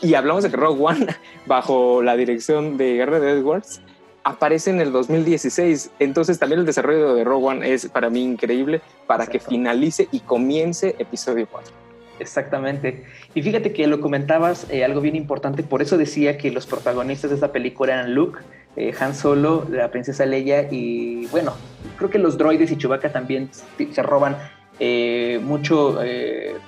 Y 0.00 0.14
hablamos 0.14 0.44
de 0.44 0.50
que 0.50 0.56
Rogue 0.56 0.82
One, 0.82 1.06
bajo 1.46 2.02
la 2.02 2.16
dirección 2.16 2.76
de 2.76 2.96
Garrett 2.96 3.24
Edwards, 3.24 3.80
aparece 4.22 4.70
en 4.70 4.80
el 4.80 4.92
2016. 4.92 5.90
Entonces 5.98 6.38
también 6.38 6.60
el 6.60 6.66
desarrollo 6.66 7.14
de 7.14 7.24
Rogue 7.24 7.46
One 7.46 7.72
es 7.72 7.88
para 7.88 8.10
mí 8.10 8.22
increíble 8.22 8.80
para 9.08 9.26
que 9.26 9.40
finalice 9.40 10.06
y 10.12 10.20
comience 10.20 10.94
episodio 10.98 11.48
4. 11.50 11.72
Exactamente. 12.20 13.04
Y 13.34 13.42
fíjate 13.42 13.72
que 13.72 13.86
lo 13.86 14.00
comentabas, 14.00 14.66
eh, 14.70 14.84
algo 14.84 15.00
bien 15.00 15.16
importante, 15.16 15.62
por 15.62 15.82
eso 15.82 15.96
decía 15.96 16.36
que 16.36 16.50
los 16.50 16.66
protagonistas 16.66 17.30
de 17.30 17.36
esta 17.36 17.50
película 17.50 17.94
eran 17.94 18.14
Luke, 18.14 18.40
eh, 18.76 18.92
Han 19.00 19.14
Solo, 19.14 19.66
la 19.70 19.90
princesa 19.90 20.26
Leia 20.26 20.68
y 20.70 21.26
bueno, 21.28 21.54
creo 21.96 22.10
que 22.10 22.18
los 22.18 22.36
droides 22.36 22.70
y 22.70 22.76
Chewbacca 22.76 23.10
también 23.10 23.50
se 23.90 24.02
roban 24.02 24.36
eh, 24.78 25.40
mucho 25.42 25.98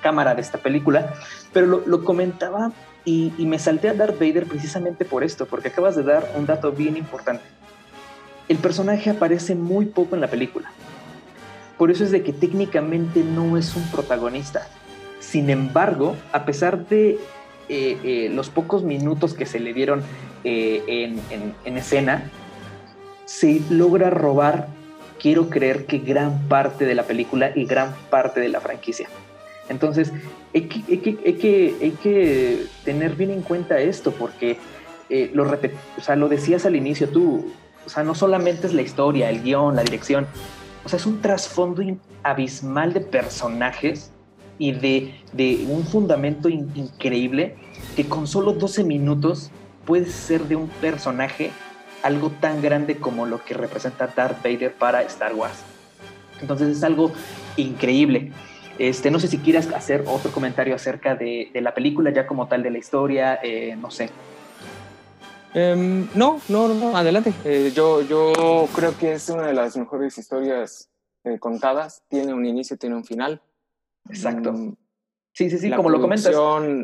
cámara 0.01 0.35
de 0.35 0.41
esta 0.41 0.57
película, 0.57 1.13
pero 1.53 1.67
lo, 1.67 1.83
lo 1.85 2.03
comentaba 2.03 2.71
y, 3.05 3.31
me 3.39 3.57
salté 3.59 3.89
a 3.89 3.93
Darth 3.93 4.19
Vader 4.19 4.45
precisamente 4.45 5.05
por 5.05 5.23
esto, 5.23 5.45
porque 5.45 5.69
acabas 5.69 5.95
de 5.95 6.03
dar 6.03 6.31
un 6.35 6.45
dato 6.45 6.71
bien 6.71 6.97
importante. 6.97 7.43
el 8.47 8.57
personaje 8.57 9.09
aparece 9.09 9.55
muy 9.55 9.85
poco 9.85 10.15
en 10.15 10.21
la 10.21 10.27
película. 10.27 10.71
Por 11.81 11.89
eso 11.89 12.03
es 12.03 12.11
de 12.11 12.21
que 12.21 12.31
técnicamente 12.31 13.23
no 13.23 13.57
es 13.57 13.75
un 13.75 13.81
protagonista. 13.89 14.67
Sin 15.19 15.49
embargo, 15.49 16.15
a 16.31 16.45
pesar 16.45 16.87
de 16.87 17.17
eh, 17.69 17.97
eh, 18.03 18.29
los 18.31 18.51
pocos 18.51 18.83
minutos 18.83 19.33
que 19.33 19.47
se 19.47 19.59
le 19.59 19.73
dieron 19.73 20.03
eh, 20.43 20.83
en, 20.87 21.55
en 21.65 21.77
escena, 21.77 22.29
se 23.25 23.61
logra 23.71 24.11
robar, 24.11 24.67
quiero 25.19 25.49
creer 25.49 25.87
que 25.87 25.97
gran 25.97 26.47
parte 26.47 26.85
de 26.85 26.93
la 26.93 27.01
película 27.01 27.51
y 27.55 27.65
gran 27.65 27.95
parte 28.11 28.41
de 28.41 28.49
la 28.49 28.61
franquicia. 28.61 29.09
Entonces, 29.67 30.13
hay 30.53 30.67
que, 30.67 32.67
tener 32.85 33.15
bien 33.15 33.31
en 33.31 33.41
cuenta 33.41 33.79
esto, 33.79 34.11
porque 34.11 34.59
lo, 35.33 35.51
o 35.51 36.01
sea, 36.01 36.15
lo 36.15 36.29
decías 36.29 36.67
al 36.67 36.75
inicio 36.75 37.09
tú, 37.09 37.51
o 37.87 37.89
sea, 37.89 38.03
no 38.03 38.13
solamente 38.13 38.67
es 38.67 38.75
la 38.75 38.83
historia, 38.83 39.31
el 39.31 39.41
guion, 39.41 39.75
la 39.75 39.81
dirección, 39.81 40.27
o 40.83 40.89
sea, 40.89 40.97
es 40.97 41.05
un 41.05 41.21
trasfondo 41.21 41.81
abismal 42.23 42.93
de 42.93 43.01
personajes 43.01 44.11
y 44.57 44.71
de, 44.73 45.15
de 45.33 45.65
un 45.67 45.83
fundamento 45.85 46.49
in- 46.49 46.71
increíble 46.75 47.55
que 47.95 48.07
con 48.07 48.27
solo 48.27 48.53
12 48.53 48.83
minutos 48.83 49.49
puede 49.85 50.05
ser 50.05 50.41
de 50.43 50.55
un 50.55 50.67
personaje 50.69 51.51
algo 52.03 52.31
tan 52.39 52.61
grande 52.61 52.97
como 52.97 53.25
lo 53.25 53.43
que 53.43 53.53
representa 53.53 54.07
Darth 54.07 54.43
Vader 54.43 54.73
para 54.73 55.01
Star 55.03 55.33
Wars. 55.35 55.63
Entonces 56.41 56.77
es 56.77 56.83
algo 56.83 57.11
increíble. 57.57 58.31
Este, 58.79 59.11
no 59.11 59.19
sé 59.19 59.27
si 59.27 59.37
quieras 59.37 59.67
hacer 59.75 60.03
otro 60.07 60.31
comentario 60.31 60.73
acerca 60.73 61.13
de, 61.15 61.49
de 61.53 61.61
la 61.61 61.73
película, 61.75 62.11
ya 62.11 62.25
como 62.25 62.47
tal 62.47 62.63
de 62.63 62.71
la 62.71 62.79
historia, 62.79 63.39
eh, 63.43 63.75
no 63.79 63.91
sé. 63.91 64.09
Em, 65.53 66.07
no, 66.15 66.39
no, 66.49 66.73
no, 66.73 66.95
adelante. 66.95 67.33
Eh, 67.43 67.71
yo, 67.75 68.01
yo 68.01 68.67
creo 68.73 68.97
que 68.97 69.13
es 69.13 69.29
una 69.29 69.47
de 69.47 69.53
las 69.53 69.75
mejores 69.77 70.17
historias 70.17 70.89
eh, 71.23 71.39
contadas. 71.39 72.03
Tiene 72.07 72.33
un 72.33 72.45
inicio, 72.45 72.77
tiene 72.77 72.95
un 72.95 73.03
final. 73.05 73.41
Exacto. 74.09 74.53
Mm, 74.53 74.75
Sí, 75.33 75.49
sí, 75.49 75.57
sí, 75.59 75.69
la 75.69 75.77
como 75.77 75.89
lo 75.89 76.01
comentas. 76.01 76.35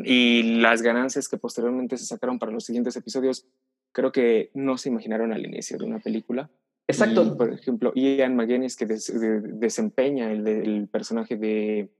Y 0.06 0.58
las 0.60 0.80
ganancias 0.80 1.28
que 1.28 1.36
posteriormente 1.36 1.98
se 1.98 2.06
sacaron 2.06 2.38
para 2.38 2.50
los 2.50 2.64
siguientes 2.64 2.96
episodios, 2.96 3.46
creo 3.92 4.10
que 4.10 4.50
no 4.54 4.78
se 4.78 4.88
imaginaron 4.88 5.34
al 5.34 5.44
inicio 5.44 5.76
de 5.76 5.84
una 5.84 5.98
película. 5.98 6.48
Exacto. 6.86 7.24
Y, 7.24 7.30
por 7.36 7.52
ejemplo, 7.52 7.92
Ian 7.94 8.36
McGuinness, 8.36 8.74
que 8.76 8.86
des- 8.86 9.20
de- 9.20 9.40
desempeña 9.42 10.32
el, 10.32 10.44
de- 10.44 10.62
el 10.62 10.88
personaje 10.88 11.36
de 11.36 11.90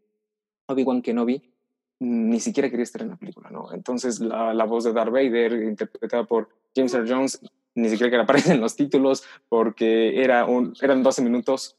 Obi-Wan 0.69 1.03
Kenobi, 1.03 1.53
ni 2.01 2.41
siquiera 2.41 2.71
quería 2.71 2.85
estar 2.85 3.03
en 3.03 3.11
la 3.11 3.17
película, 3.17 3.51
¿no? 3.51 3.71
Entonces, 3.75 4.19
la, 4.19 4.55
la 4.55 4.65
voz 4.65 4.85
de 4.85 4.95
Darth 4.95 5.13
Vader, 5.13 5.53
interpretada 5.65 6.25
por 6.25 6.49
James 6.75 6.95
Earl 6.95 7.09
Jones, 7.11 7.41
ni 7.75 7.89
siquiera 7.89 8.11
que 8.11 8.17
aparece 8.23 8.53
en 8.53 8.61
los 8.61 8.77
títulos, 8.77 9.25
porque 9.49 10.23
era 10.23 10.45
un, 10.45 10.75
eran 10.81 11.03
12 11.03 11.23
minutos. 11.23 11.77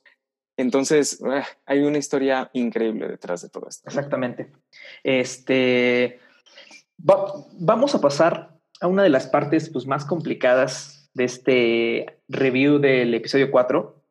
Entonces, 0.57 1.21
eh, 1.21 1.43
hay 1.65 1.79
una 1.81 1.97
historia 1.97 2.49
increíble 2.53 3.07
detrás 3.07 3.41
de 3.41 3.49
todo 3.49 3.67
esto. 3.69 3.87
Exactamente. 3.87 4.51
Este, 5.03 6.19
va- 7.09 7.33
vamos 7.53 7.95
a 7.95 8.01
pasar 8.01 8.57
a 8.81 8.87
una 8.87 9.03
de 9.03 9.09
las 9.09 9.27
partes 9.27 9.69
pues, 9.69 9.85
más 9.87 10.05
complicadas 10.05 11.09
de 11.13 11.23
este 11.23 12.21
review 12.27 12.79
del 12.79 13.13
episodio 13.13 13.51
4. 13.51 14.03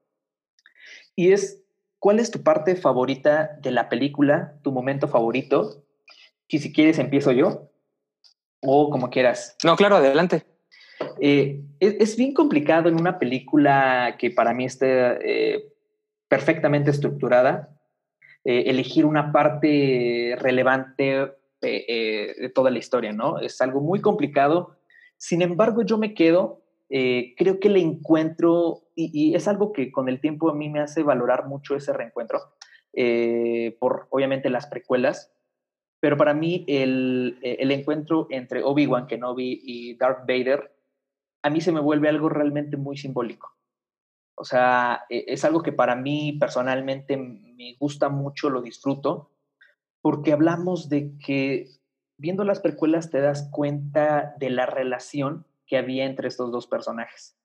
Y 1.16 1.32
es, 1.32 1.62
¿cuál 1.98 2.18
es 2.20 2.30
tu 2.30 2.42
parte 2.42 2.76
favorita 2.76 3.58
de 3.60 3.70
la 3.70 3.88
película? 3.88 4.58
¿Tu 4.62 4.72
momento 4.72 5.08
favorito? 5.08 5.84
Y 6.48 6.60
si 6.60 6.72
quieres, 6.72 6.98
empiezo 6.98 7.32
yo. 7.32 7.70
O 8.62 8.90
como 8.90 9.10
quieras. 9.10 9.56
No, 9.64 9.76
claro, 9.76 9.96
adelante. 9.96 10.46
Eh, 11.20 11.61
es, 11.81 11.94
es 12.00 12.16
bien 12.16 12.35
complicado 12.35 12.88
en 12.88 13.00
una 13.00 13.18
película 13.18 14.16
que 14.18 14.31
para 14.31 14.52
mí 14.52 14.64
está 14.64 15.14
eh, 15.20 15.64
perfectamente 16.28 16.90
estructurada, 16.90 17.76
eh, 18.44 18.64
elegir 18.66 19.04
una 19.04 19.33
parte 19.33 20.37
relevante 20.38 21.20
eh, 21.20 21.33
eh, 21.62 22.35
de 22.38 22.48
toda 22.50 22.70
la 22.70 22.78
historia, 22.78 23.12
¿no? 23.12 23.38
Es 23.38 23.61
algo 23.61 23.81
muy 23.81 24.00
complicado. 24.00 24.76
Sin 25.16 25.42
embargo, 25.42 25.83
yo 25.83 25.98
me 25.98 26.14
quedo, 26.14 26.62
eh, 26.88 27.35
creo 27.37 27.59
que 27.59 27.68
le 27.68 27.81
encuentro, 27.81 28.83
y, 28.94 29.11
y 29.12 29.35
es 29.35 29.48
algo 29.48 29.72
que 29.72 29.90
con 29.90 30.09
el 30.09 30.20
tiempo 30.20 30.50
a 30.50 30.54
mí 30.54 30.68
me 30.68 30.81
hace 30.81 31.02
valorar 31.02 31.46
mucho 31.46 31.74
ese 31.74 31.92
reencuentro, 31.92 32.40
por 33.78 34.09
obviamente 34.11 34.50
las 34.50 34.66
precuelas, 34.66 35.33
pero 36.00 36.16
para 36.16 36.35
mí 36.35 36.64
el, 36.66 37.38
el 37.42 37.70
encuentro 37.70 38.26
entre 38.31 38.62
Obi-Wan 38.62 39.07
Kenobi 39.07 39.61
y 39.62 39.96
Darth 39.96 40.26
Vader, 40.26 40.72
a 41.48 41.50
mí 41.50 41.61
se 41.61 41.72
me 41.72 41.80
vuelve 41.80 42.08
algo 42.08 42.28
realmente 42.28 42.76
muy 42.76 42.96
simbólico. 42.96 43.52
O 44.37 44.44
sea, 44.44 45.04
e- 45.08 45.24
es 45.28 45.44
algo 45.44 45.62
que 45.62 45.72
para 45.72 45.96
mí 45.96 46.37
personalmente 46.38 47.16
me 47.16 47.74
gusta 47.80 48.08
mucho, 48.08 48.50
lo 48.50 48.62
disfruto, 48.62 49.32
porque 50.02 50.32
hablamos 50.32 50.88
de 50.88 51.18
que 51.18 51.66
viendo 52.18 52.44
las 52.44 52.61
precuelas 52.61 53.11
te 53.11 53.20
das 53.20 53.48
cuenta 53.50 54.34
de 54.38 54.50
la 54.50 54.66
relación 54.66 55.46
que 55.66 55.76
había 55.78 56.04
entre 56.04 56.28
estos 56.28 56.52
dos 56.52 56.66
personajes 56.66 57.37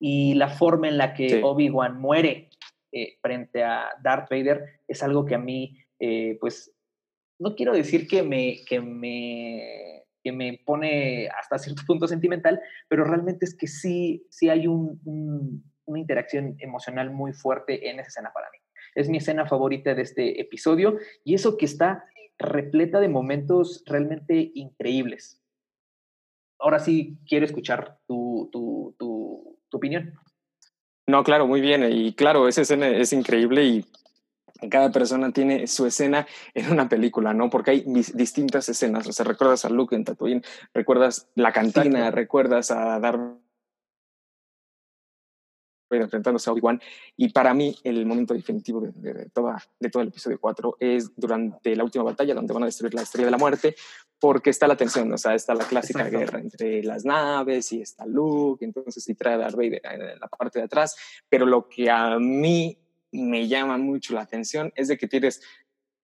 y 0.00 0.34
la 0.34 0.48
forma 0.48 0.88
en 0.88 0.98
la 0.98 1.14
que 1.14 1.28
Sí. 1.28 1.40
Obi-Wan 1.42 2.00
muere 2.00 2.50
eh, 2.92 3.18
frente 3.20 3.64
a 3.64 3.88
Darth 4.02 4.30
Vader 4.30 4.80
es 4.86 5.02
algo 5.02 5.24
que 5.24 5.34
a 5.34 5.38
mí, 5.38 5.76
eh, 5.98 6.38
pues, 6.40 6.72
no 7.40 7.54
quiero 7.54 7.72
decir 7.72 8.06
que 8.06 8.22
me, 8.22 8.64
que 8.64 8.80
me, 8.80 9.97
que 10.22 10.32
me 10.32 10.60
pone 10.64 11.28
hasta 11.28 11.58
cierto 11.58 11.82
punto 11.86 12.06
sentimental, 12.08 12.60
pero 12.88 13.04
realmente 13.04 13.44
es 13.44 13.56
que 13.56 13.66
sí, 13.66 14.26
sí 14.30 14.48
hay 14.48 14.66
un, 14.66 15.00
un- 15.04 15.64
una 15.84 16.00
interacción 16.00 16.54
emocional 16.58 17.10
muy 17.10 17.32
fuerte 17.32 17.88
en 17.88 17.98
esa 17.98 18.08
escena 18.08 18.30
para 18.34 18.50
mí. 18.50 18.58
Es 18.94 19.08
mi 19.08 19.18
escena 19.18 19.46
favorita 19.46 19.94
de 19.94 20.02
este 20.02 20.38
episodio 20.40 20.98
y 21.24 21.34
eso 21.34 21.56
que 21.56 21.64
está 21.64 22.04
repleta 22.38 23.00
de 23.00 23.08
momentos 23.08 23.82
realmente 23.86 24.50
increíbles. 24.54 25.40
Ahora 26.58 26.78
sí 26.78 27.16
quiero 27.26 27.46
escuchar 27.46 27.98
tu, 28.06 28.48
tu, 28.52 28.94
tu, 28.98 29.58
tu 29.68 29.76
opinión. 29.76 30.12
No, 31.06 31.24
claro, 31.24 31.46
muy 31.46 31.60
bien. 31.60 31.84
Y 31.90 32.12
claro, 32.14 32.48
esa 32.48 32.62
escena 32.62 32.88
es 32.88 33.12
increíble 33.12 33.64
y 33.64 33.84
cada 34.70 34.90
persona 34.90 35.32
tiene 35.32 35.66
su 35.66 35.86
escena 35.86 36.26
en 36.54 36.70
una 36.72 36.88
película, 36.88 37.32
¿no? 37.34 37.48
Porque 37.50 37.70
hay 37.72 37.84
dis- 37.84 38.12
distintas 38.14 38.68
escenas. 38.68 39.06
O 39.06 39.12
sea, 39.12 39.24
recuerdas 39.24 39.64
a 39.64 39.68
Luke 39.70 39.94
en 39.94 40.04
Tatooine, 40.04 40.42
recuerdas 40.74 41.28
la 41.34 41.52
cantina, 41.52 41.98
Exacto. 41.98 42.16
recuerdas 42.16 42.70
a 42.70 42.98
Darth 42.98 43.20
Vader 45.90 46.02
enfrentándose 46.02 46.50
a 46.50 46.52
Obi-Wan. 46.52 46.80
Y 47.16 47.30
para 47.30 47.54
mí, 47.54 47.74
el 47.82 48.04
momento 48.04 48.34
definitivo 48.34 48.80
de, 48.80 48.92
de- 48.92 49.14
de 49.14 49.30
toda, 49.30 49.62
de 49.80 49.88
todo 49.88 50.02
el 50.02 50.08
episodio 50.08 50.38
4 50.38 50.76
es 50.80 51.10
durante 51.16 51.74
la 51.74 51.84
última 51.84 52.04
batalla, 52.04 52.34
donde 52.34 52.52
van 52.52 52.64
a 52.64 52.66
destruir 52.66 52.92
la 52.94 53.02
estrella 53.02 53.26
de 53.26 53.30
la 53.30 53.38
muerte, 53.38 53.74
porque 54.20 54.50
está 54.50 54.66
la 54.66 54.76
tensión, 54.76 55.10
o 55.12 55.16
sea, 55.16 55.34
está 55.34 55.54
la 55.54 55.64
clásica 55.64 56.00
Exacto. 56.00 56.18
guerra 56.18 56.40
entre 56.40 56.82
las 56.82 57.04
naves 57.06 57.72
y 57.72 57.80
está 57.80 58.04
Luke, 58.04 58.64
entonces 58.64 59.02
sí 59.02 59.14
trae 59.14 59.34
a 59.34 59.38
Darth 59.38 59.54
Vader 59.56 59.80
en 59.84 60.20
la 60.20 60.26
parte 60.28 60.58
de 60.58 60.66
atrás. 60.66 60.94
Pero 61.28 61.46
lo 61.46 61.68
que 61.68 61.88
a 61.88 62.18
mí 62.18 62.76
me 63.12 63.48
llama 63.48 63.78
mucho 63.78 64.14
la 64.14 64.22
atención 64.22 64.72
es 64.76 64.88
de 64.88 64.96
que 64.98 65.08
tienes, 65.08 65.40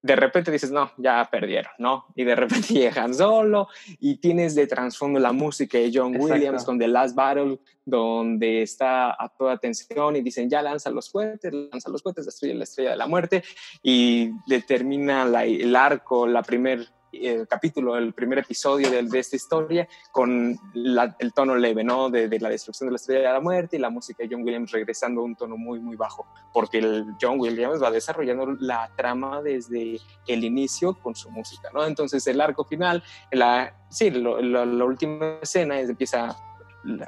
de 0.02 0.16
repente 0.16 0.50
dices, 0.50 0.70
no, 0.70 0.90
ya 0.98 1.26
perdieron, 1.30 1.72
¿no? 1.78 2.06
Y 2.14 2.24
de 2.24 2.34
repente 2.34 2.68
llegan 2.74 3.14
solo 3.14 3.68
y 4.00 4.16
tienes 4.16 4.54
de 4.54 4.66
trasfondo 4.66 5.18
la 5.18 5.32
música 5.32 5.78
de 5.78 5.90
John 5.94 6.14
Exacto. 6.14 6.34
Williams 6.34 6.64
con 6.64 6.78
The 6.78 6.88
Last 6.88 7.14
Battle, 7.14 7.58
donde 7.86 8.62
está 8.62 9.12
a 9.12 9.28
toda 9.28 9.56
tensión 9.58 10.16
y 10.16 10.20
dicen, 10.22 10.48
ya 10.50 10.60
lanza 10.62 10.90
los 10.90 11.10
cohetes, 11.10 11.52
lanza 11.52 11.90
los 11.90 12.02
cohetes, 12.02 12.26
destruye 12.26 12.54
la 12.54 12.64
estrella 12.64 12.90
de 12.90 12.96
la 12.96 13.06
muerte 13.06 13.42
y 13.82 14.30
determina 14.46 15.24
la- 15.24 15.44
el 15.44 15.74
arco, 15.76 16.26
la 16.26 16.42
primer 16.42 16.86
eh, 17.22 17.44
capítulo, 17.48 17.96
el 17.96 18.12
primer 18.12 18.38
episodio 18.38 18.90
de, 18.90 19.02
de 19.02 19.18
esta 19.18 19.36
historia 19.36 19.88
con 20.12 20.56
la- 20.74 21.14
el 21.18 21.32
tono 21.32 21.54
leve, 21.56 21.84
¿no? 21.84 22.10
De, 22.10 22.28
de 22.28 22.40
la 22.40 22.48
destrucción 22.48 22.88
de 22.88 22.92
la 22.92 22.96
estrella 22.96 23.28
de 23.28 23.34
la 23.34 23.40
muerte 23.40 23.76
y 23.76 23.78
la 23.80 23.90
música 23.90 24.22
de 24.22 24.28
John 24.34 24.42
Williams 24.42 24.70
regresando 24.72 25.20
a 25.20 25.24
un 25.24 25.34
tono 25.36 25.56
muy, 25.56 25.80
muy 25.80 25.96
bajo, 25.96 26.26
porque 26.52 26.78
el 26.78 27.06
John 27.20 27.38
Williams 27.38 27.82
va 27.82 27.90
desarrollando 27.90 28.46
la 28.60 28.90
trama 28.96 29.42
desde 29.42 29.98
el 30.26 30.44
inicio 30.44 30.94
con 30.94 31.14
su 31.14 31.30
música, 31.30 31.70
¿no? 31.72 31.84
Entonces 31.84 32.26
el 32.26 32.40
arco 32.40 32.64
final, 32.64 33.02
la, 33.30 33.74
sí, 33.90 34.10
lo- 34.10 34.40
lo- 34.40 34.64
la 34.66 34.84
última 34.84 35.38
escena 35.42 35.78
es, 35.80 35.88
empieza, 35.90 36.36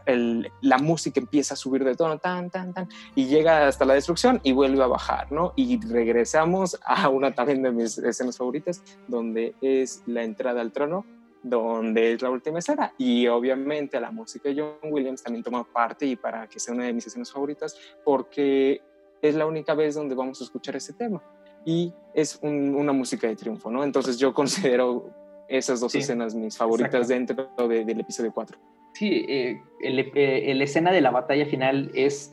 el- 0.07 0.51
la 0.63 0.79
música 0.79 1.21
empieza 1.21 1.55
a 1.55 1.57
subir 1.57 1.85
de 1.85 1.95
tono, 1.95 2.19
tan, 2.19 2.51
tan, 2.51 2.73
tan, 2.73 2.89
y 3.15 3.27
llega 3.27 3.67
hasta 3.69 3.85
la 3.85 3.95
destrucción 3.95 4.41
y 4.43 4.53
vuelve 4.53 4.83
a 4.83 4.87
bajar, 4.87 5.31
¿no? 5.33 5.53
Y 5.57 5.81
regresamos 5.87 6.79
a 6.85 7.09
una 7.09 7.35
también 7.35 7.63
de 7.63 7.73
mis 7.73 7.99
escenas 7.99 8.39
favoritas, 8.39 8.83
donde 9.09 9.55
es 9.61 10.03
la 10.07 10.23
entrada 10.23 10.61
al 10.61 10.73
trono, 10.73 11.05
donde 11.43 12.13
es 12.15 12.23
la 12.23 12.31
última 12.31 12.59
escena. 12.59 12.93
Y 12.99 13.29
obviamente 13.29 14.01
la 14.01 14.11
música 14.11 14.49
de 14.49 14.61
John 14.61 14.93
Williams 14.93 15.23
también 15.23 15.45
toma 15.45 15.63
parte 15.65 16.05
y 16.07 16.17
para 16.17 16.49
que 16.49 16.59
sea 16.59 16.75
una 16.75 16.85
de 16.85 16.93
mis 16.93 17.07
escenas 17.07 17.31
favoritas, 17.31 17.77
porque 18.05 18.81
es 19.23 19.35
la 19.35 19.47
única 19.47 19.75
vez 19.75 19.95
donde 19.95 20.15
vamos 20.15 20.41
a 20.41 20.45
escuchar 20.45 20.75
ese 20.77 20.93
tema. 20.95 21.23
Y 21.65 21.93
es 22.15 22.39
un- 22.43 22.75
una 22.75 22.93
música 22.93 23.27
de 23.27 23.37
triunfo, 23.37 23.71
¿no? 23.71 23.85
Entonces 23.85 24.19
yo 24.19 24.33
considero 24.35 25.11
esas 25.49 25.81
dos 25.81 25.93
Sí, 25.93 25.99
escenas 25.99 26.35
mis 26.35 26.57
favoritas 26.57 27.07
dentro 27.09 27.49
de- 27.69 27.85
del 27.85 28.01
episodio 28.01 28.33
4. 28.33 28.59
Sí, 28.99 29.27
eh, 29.29 29.61
el, 29.81 30.11
eh, 30.15 30.55
la 30.55 30.65
escena 30.65 30.91
de 30.91 31.03
la 31.03 31.11
batalla 31.11 31.45
final 31.45 31.91
es 31.95 32.33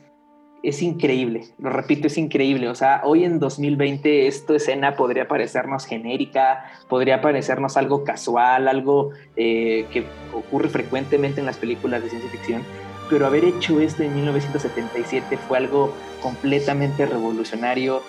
es 0.62 0.80
increíble, 0.80 1.44
lo 1.58 1.68
repito, 1.68 2.06
es 2.06 2.16
increíble. 2.16 2.70
O 2.70 2.74
sea, 2.74 3.02
hoy 3.04 3.24
en 3.24 3.38
2020 3.38 4.26
esta 4.26 4.56
escena 4.56 4.96
podría 4.96 5.28
parecernos 5.28 5.84
genérica, 5.84 6.64
podría 6.88 7.20
parecernos 7.20 7.76
algo 7.76 8.02
casual, 8.02 8.66
algo 8.66 9.10
eh, 9.36 9.84
que 9.92 10.06
ocurre 10.32 10.70
frecuentemente 10.70 11.40
en 11.40 11.44
las 11.44 11.58
películas 11.58 12.02
de 12.02 12.08
ciencia 12.08 12.30
ficción, 12.30 12.62
pero 13.10 13.26
haber 13.26 13.44
hecho 13.44 13.78
esto 13.78 14.02
en 14.02 14.14
1977 14.14 15.36
fue 15.36 15.58
algo 15.58 15.92
completamente 16.22 17.04
revolucionario. 17.04 18.00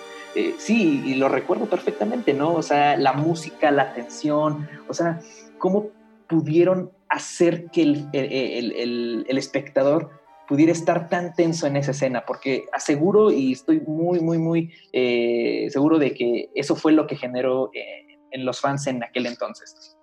Sí, 0.58 1.02
y 1.04 1.14
lo 1.14 1.28
recuerdo 1.28 1.66
perfectamente, 1.66 2.32
¿no? 2.32 2.54
O 2.54 2.62
sea, 2.62 2.96
la 2.96 3.14
música, 3.14 3.70
la 3.70 3.92
tensión, 3.92 4.68
o 4.86 4.92
sea, 4.92 5.20
cómo 5.58 5.88
pudieron 6.26 6.90
hacer 7.08 7.70
que 7.70 7.82
el, 7.82 8.08
el, 8.12 9.24
el 9.28 9.38
espectador 9.38 10.10
pudiera 10.46 10.72
estar 10.72 11.08
tan 11.08 11.34
tenso 11.34 11.66
en 11.66 11.76
esa 11.76 11.90
escena, 11.90 12.24
porque 12.26 12.66
aseguro 12.72 13.30
y 13.30 13.52
estoy 13.52 13.80
muy, 13.80 14.20
muy, 14.20 14.38
muy 14.38 14.72
eh, 14.92 15.68
seguro 15.70 15.98
de 15.98 16.14
que 16.14 16.50
eso 16.54 16.76
fue 16.76 16.92
lo 16.92 17.06
que 17.06 17.16
generó 17.16 17.70
eh, 17.74 18.18
en 18.30 18.44
los 18.44 18.60
fans 18.60 18.86
en 18.86 19.02
aquel 19.02 19.26
entonces. 19.26 19.96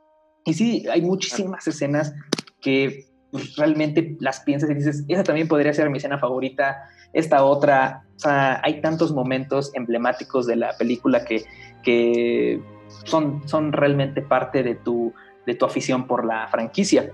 Y 0.45 0.53
sí, 0.53 0.85
hay 0.91 1.01
muchísimas 1.01 1.65
escenas 1.67 2.13
que 2.61 3.05
pues, 3.31 3.55
realmente 3.55 4.17
las 4.19 4.41
piensas 4.41 4.69
y 4.69 4.73
dices, 4.73 5.05
esa 5.07 5.23
también 5.23 5.47
podría 5.47 5.73
ser 5.73 5.89
mi 5.89 5.97
escena 5.97 6.19
favorita, 6.19 6.77
esta 7.13 7.43
otra, 7.45 8.03
o 8.15 8.19
sea, 8.19 8.59
hay 8.63 8.81
tantos 8.81 9.13
momentos 9.13 9.71
emblemáticos 9.75 10.45
de 10.45 10.57
la 10.57 10.75
película 10.77 11.23
que, 11.23 11.43
que 11.83 12.59
son, 13.05 13.47
son 13.47 13.71
realmente 13.71 14.21
parte 14.21 14.63
de 14.63 14.75
tu, 14.75 15.13
de 15.45 15.55
tu 15.55 15.65
afición 15.65 16.07
por 16.07 16.25
la 16.25 16.47
franquicia. 16.47 17.11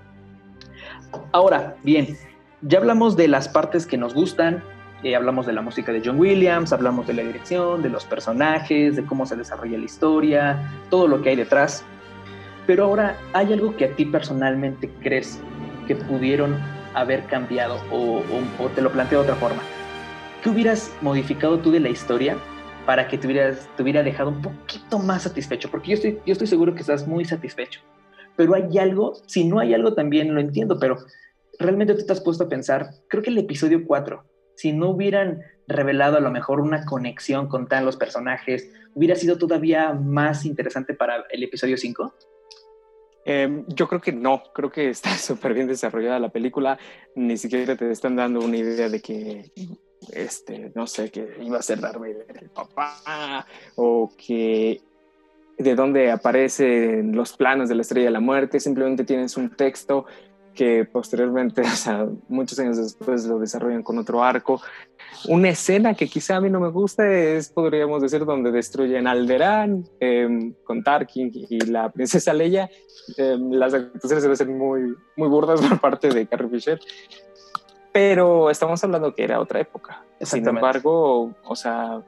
Ahora, 1.32 1.76
bien, 1.82 2.16
ya 2.62 2.78
hablamos 2.78 3.16
de 3.16 3.28
las 3.28 3.48
partes 3.48 3.86
que 3.86 3.96
nos 3.96 4.14
gustan, 4.14 4.62
eh, 5.02 5.16
hablamos 5.16 5.46
de 5.46 5.54
la 5.54 5.62
música 5.62 5.92
de 5.92 6.02
John 6.04 6.18
Williams, 6.18 6.72
hablamos 6.72 7.06
de 7.06 7.14
la 7.14 7.22
dirección, 7.22 7.82
de 7.82 7.88
los 7.88 8.04
personajes, 8.04 8.96
de 8.96 9.04
cómo 9.04 9.24
se 9.24 9.34
desarrolla 9.34 9.78
la 9.78 9.84
historia, 9.84 10.70
todo 10.90 11.08
lo 11.08 11.22
que 11.22 11.30
hay 11.30 11.36
detrás. 11.36 11.84
Pero 12.66 12.84
ahora, 12.84 13.16
¿hay 13.32 13.52
algo 13.52 13.74
que 13.76 13.86
a 13.86 13.96
ti 13.96 14.04
personalmente 14.04 14.90
crees 15.02 15.40
que 15.86 15.96
pudieron 15.96 16.56
haber 16.92 17.24
cambiado 17.24 17.80
o, 17.90 18.22
te 18.74 18.82
lo 18.82 18.92
planteo 18.92 19.20
de 19.20 19.24
otra 19.24 19.36
forma? 19.36 19.62
¿Qué 20.42 20.50
hubieras 20.50 20.94
modificado 21.00 21.58
tú 21.58 21.70
de 21.70 21.80
la 21.80 21.88
historia 21.88 22.36
para 22.84 23.08
que 23.08 23.16
te, 23.16 23.26
hubieras, 23.26 23.68
te 23.76 23.82
hubiera 23.82 24.02
dejado 24.02 24.28
un 24.28 24.42
poquito 24.42 24.98
más 24.98 25.22
satisfecho? 25.22 25.70
Porque 25.70 25.88
yo 25.88 25.94
estoy, 25.94 26.18
yo 26.26 26.32
estoy 26.32 26.46
seguro 26.46 26.74
que 26.74 26.80
estás 26.80 27.08
muy 27.08 27.24
satisfecho. 27.24 27.80
Pero 28.36 28.54
hay 28.54 28.78
algo, 28.78 29.14
si 29.26 29.44
no 29.44 29.58
hay 29.58 29.74
algo 29.74 29.94
también 29.94 30.34
lo 30.34 30.40
entiendo, 30.40 30.78
pero 30.78 30.98
realmente 31.58 31.94
tú 31.94 32.04
te 32.06 32.12
has 32.12 32.20
puesto 32.20 32.44
a 32.44 32.48
pensar, 32.48 32.90
creo 33.08 33.22
que 33.22 33.30
el 33.30 33.38
episodio 33.38 33.84
4, 33.86 34.24
si 34.56 34.72
no 34.72 34.90
hubieran 34.90 35.42
revelado 35.66 36.16
a 36.16 36.20
lo 36.20 36.30
mejor 36.30 36.60
una 36.60 36.84
conexión 36.84 37.48
con 37.48 37.68
tan 37.68 37.84
los 37.84 37.96
personajes, 37.96 38.70
hubiera 38.94 39.14
sido 39.14 39.38
todavía 39.38 39.92
más 39.92 40.44
interesante 40.44 40.94
para 40.94 41.24
el 41.30 41.42
episodio 41.42 41.76
5? 41.76 42.14
Em, 43.24 43.64
yo 43.68 43.86
creo 43.86 44.00
que 44.00 44.12
no, 44.12 44.42
creo 44.54 44.70
que 44.70 44.88
está 44.88 45.10
súper 45.18 45.54
bien 45.54 45.66
desarrollada 45.66 46.18
la 46.18 46.30
película, 46.30 46.78
ni 47.14 47.36
siquiera 47.36 47.76
te 47.76 47.90
están 47.90 48.16
dando 48.16 48.40
una 48.40 48.56
idea 48.56 48.88
de 48.88 49.00
que, 49.00 49.52
este, 50.12 50.72
no 50.74 50.86
sé, 50.86 51.10
que 51.10 51.36
iba 51.42 51.58
a 51.58 51.62
ser 51.62 51.80
Darth 51.80 52.02
el 52.02 52.50
papá, 52.50 53.46
o 53.76 54.10
que 54.16 54.80
de 55.60 55.74
dónde 55.74 56.10
aparecen 56.10 57.14
los 57.14 57.36
planos 57.36 57.68
de 57.68 57.74
la 57.74 57.82
Estrella 57.82 58.06
de 58.06 58.12
la 58.12 58.20
Muerte, 58.20 58.60
simplemente 58.60 59.04
tienes 59.04 59.36
un 59.36 59.50
texto 59.50 60.06
que 60.54 60.86
posteriormente, 60.86 61.60
o 61.62 61.66
sea, 61.66 62.06
muchos 62.28 62.58
años 62.58 62.78
después 62.78 63.26
lo 63.26 63.38
desarrollan 63.38 63.82
con 63.82 63.98
otro 63.98 64.24
arco. 64.24 64.60
Una 65.28 65.50
escena 65.50 65.92
que 65.92 66.08
quizá 66.08 66.36
a 66.36 66.40
mí 66.40 66.48
no 66.48 66.60
me 66.60 66.70
gusta 66.70 67.06
es, 67.06 67.50
podríamos 67.50 68.00
decir, 68.00 68.24
donde 68.24 68.50
destruyen 68.50 69.06
Alderaan 69.06 69.84
eh, 70.00 70.54
con 70.64 70.82
Tarkin 70.82 71.30
y 71.34 71.60
la 71.66 71.90
princesa 71.90 72.32
Leia. 72.32 72.70
Em, 73.18 73.50
las 73.50 73.74
actuaciones 73.74 74.22
deben 74.22 74.36
ser 74.36 74.48
muy, 74.48 74.94
muy 75.16 75.28
burdas 75.28 75.60
por 75.68 75.78
parte 75.78 76.08
de 76.08 76.26
Carrie 76.26 76.48
Fisher, 76.48 76.80
pero 77.92 78.48
estamos 78.48 78.82
hablando 78.82 79.14
que 79.14 79.24
era 79.24 79.40
otra 79.40 79.60
época. 79.60 80.04
Sin 80.20 80.46
embargo, 80.48 81.34
o 81.44 81.56
sea, 81.56 82.02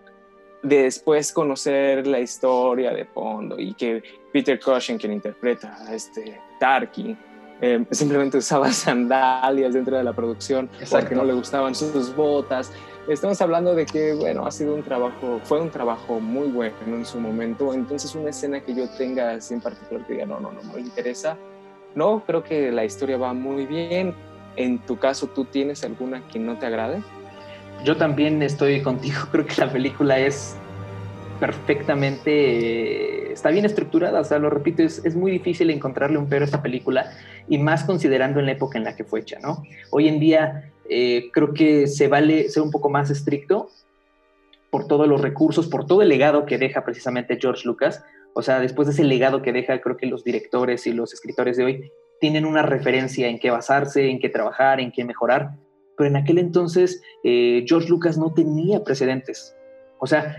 después 0.63 1.33
conocer 1.33 2.07
la 2.07 2.21
historia 2.21 2.93
de 2.93 3.05
fondo 3.05 3.59
y 3.59 3.75
que 3.75 4.03
Peter 4.33 4.59
Cushing, 4.59 4.99
quien 4.99 5.13
interpreta 5.13 5.77
a 5.87 5.95
este 5.95 6.41
Tarkin, 6.61 7.17
eh, 7.61 7.85
simplemente 7.91 8.39
usaba 8.39 8.73
sandalias 8.73 9.75
dentro 9.75 9.97
de 9.97 10.05
la 10.05 10.13
producción 10.13 10.69
porque 10.91 11.15
no 11.15 11.25
le 11.25 11.33
gustaban 11.33 11.75
sus 11.75 12.15
botas. 12.15 12.73
Estamos 13.09 13.41
hablando 13.41 13.75
de 13.75 13.85
que, 13.85 14.15
bueno, 14.15 14.47
ha 14.47 14.53
sido 14.53 14.75
un 14.75 14.83
trabajo, 14.83 15.41
fue 15.43 15.61
un 15.61 15.71
trabajo 15.71 16.21
muy 16.21 16.49
bueno 16.49 16.77
en 16.87 17.05
su 17.05 17.19
momento. 17.19 17.75
Entonces, 17.75 18.15
una 18.15 18.31
escena 18.31 18.61
que 18.61 18.75
yo 18.75 18.89
tenga 18.91 19.33
así 19.33 19.55
en 19.55 19.61
particular 19.61 20.07
que 20.07 20.13
diga, 20.13 20.27
no, 20.27 20.39
no, 20.39 20.53
no, 20.53 20.63
no 20.63 20.73
me 20.73 20.81
interesa. 20.81 21.37
No, 21.97 22.23
creo 22.25 22.45
que 22.45 22.71
la 22.71 22.85
historia 22.85 23.17
va 23.17 23.33
muy 23.33 23.67
bien. 23.67 24.15
En 24.55 24.79
tu 24.79 24.99
caso, 24.99 25.27
¿tú 25.27 25.45
tienes 25.45 25.83
alguna 25.83 26.27
que 26.29 26.39
no 26.39 26.59
te 26.59 26.67
agrade? 26.67 27.03
Yo 27.85 27.97
también 27.97 28.43
estoy 28.43 28.81
contigo. 28.83 29.21
Creo 29.33 29.47
que 29.47 29.55
la 29.59 29.73
película 29.73 30.19
es 30.19 30.57
perfectamente, 31.41 33.33
está 33.33 33.51
bien 33.51 33.65
estructurada, 33.65 34.21
o 34.21 34.25
sea, 34.25 34.39
lo 34.39 34.49
repito, 34.49 34.85
es, 34.85 35.05
es, 35.05 35.17
muy 35.17 35.33
difícil 35.33 35.71
encontrarle 35.71 36.17
un 36.17 36.29
pero 36.29 36.45
a 36.45 36.47
esta 36.47 36.63
película 36.63 37.11
y 37.49 37.59
más 37.59 37.83
considerando 37.83 38.39
en 38.39 38.47
la 38.47 38.53
época 38.53 38.79
en 38.79 38.85
la 38.85 38.95
que 38.95 39.03
fue 39.03 39.21
hecha, 39.21 39.41
¿no? 39.41 39.65
Hoy 39.91 40.07
en 40.07 40.21
día 40.21 40.71
eh, 40.89 41.31
creo 41.33 41.53
que 41.53 41.89
se 41.89 42.07
vale 42.07 42.49
ser 42.49 42.63
un 42.63 42.71
poco 42.71 42.91
más 42.91 43.11
estricto 43.11 43.71
por 44.71 44.87
todos 44.87 45.09
los 45.09 45.21
recursos, 45.21 45.67
por 45.67 45.85
todo 45.85 46.03
el 46.03 46.11
legado 46.11 46.47
que 46.47 46.59
deja 46.59 46.85
precisamente 46.85 47.39
George 47.41 47.63
Lucas, 47.67 48.05
o 48.35 48.43
sea, 48.43 48.61
después 48.61 48.87
de 48.87 48.95
ese 48.95 49.03
legado 49.03 49.43
que 49.43 49.53
deja, 49.53 49.81
creo 49.81 49.97
que 49.97 50.07
los 50.07 50.23
directores 50.23 50.87
y 50.87 50.93
los 50.93 51.13
escritores 51.13 51.57
de 51.57 51.65
hoy 51.65 51.93
tienen 52.21 52.47
una 52.47 52.63
referencia 52.63 53.27
en 53.27 53.41
qué 53.41 53.51
basarse, 53.51 54.09
en 54.09 54.21
qué 54.21 54.29
trabajar, 54.29 54.79
en 54.79 54.93
qué 54.93 55.05
mejorar, 55.05 55.57
pero 55.97 56.09
en 56.09 56.17
aquel 56.17 56.39
entonces 56.39 57.03
eh, 57.25 57.65
George 57.67 57.89
Lucas 57.89 58.19
no 58.19 58.33
tenía 58.33 58.83
precedentes. 58.85 59.55
O 59.99 60.07
sea, 60.07 60.37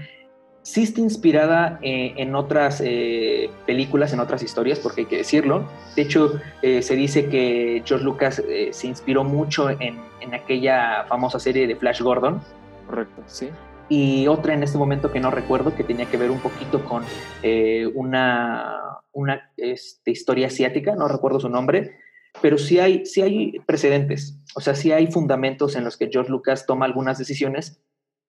sí 0.63 0.83
está 0.83 1.01
inspirada 1.01 1.77
eh, 1.81 2.13
en 2.17 2.35
otras 2.35 2.81
eh, 2.83 3.49
películas, 3.67 4.13
en 4.13 4.19
otras 4.19 4.41
historias, 4.41 4.79
porque 4.79 5.01
hay 5.01 5.07
que 5.07 5.17
decirlo. 5.17 5.65
De 5.95 6.01
hecho, 6.01 6.39
eh, 6.61 6.81
se 6.81 6.95
dice 6.95 7.27
que 7.27 7.83
George 7.85 8.03
Lucas 8.03 8.41
se 8.71 8.87
inspiró 8.87 9.23
mucho 9.23 9.69
en, 9.69 9.99
en, 10.21 10.33
aquella 10.33 11.05
famosa 11.07 11.39
serie 11.39 11.67
de 11.67 11.75
Flash 11.75 12.01
Gordon. 12.01 12.41
Correcto, 12.87 13.21
sí. 13.27 13.49
Y 13.89 14.27
otra 14.27 14.53
en 14.53 14.63
este 14.63 14.77
momento 14.77 15.11
que 15.11 15.19
no 15.19 15.29
recuerdo, 15.29 15.75
que 15.75 15.83
tenía 15.83 16.05
que 16.07 16.17
ver 16.17 16.31
un 16.31 16.39
poquito 16.39 16.83
con 16.85 17.03
una, 17.93 18.79
una 19.11 19.51
este, 19.57 20.11
historia 20.11 20.47
asiática, 20.47 20.95
no 20.95 21.07
recuerdo 21.09 21.41
su 21.41 21.49
nombre, 21.49 21.97
pero 22.41 22.57
sí 22.57 22.79
hay, 22.79 23.05
sí 23.05 23.21
hay 23.21 23.59
precedentes, 23.65 24.39
o 24.55 24.61
sea, 24.61 24.75
sí 24.75 24.91
hay 24.91 25.07
fundamentos 25.07 25.75
en 25.75 25.83
los 25.83 25.97
que 25.97 26.09
George 26.11 26.31
Lucas 26.31 26.65
toma 26.65 26.85
algunas 26.85 27.17
decisiones, 27.17 27.81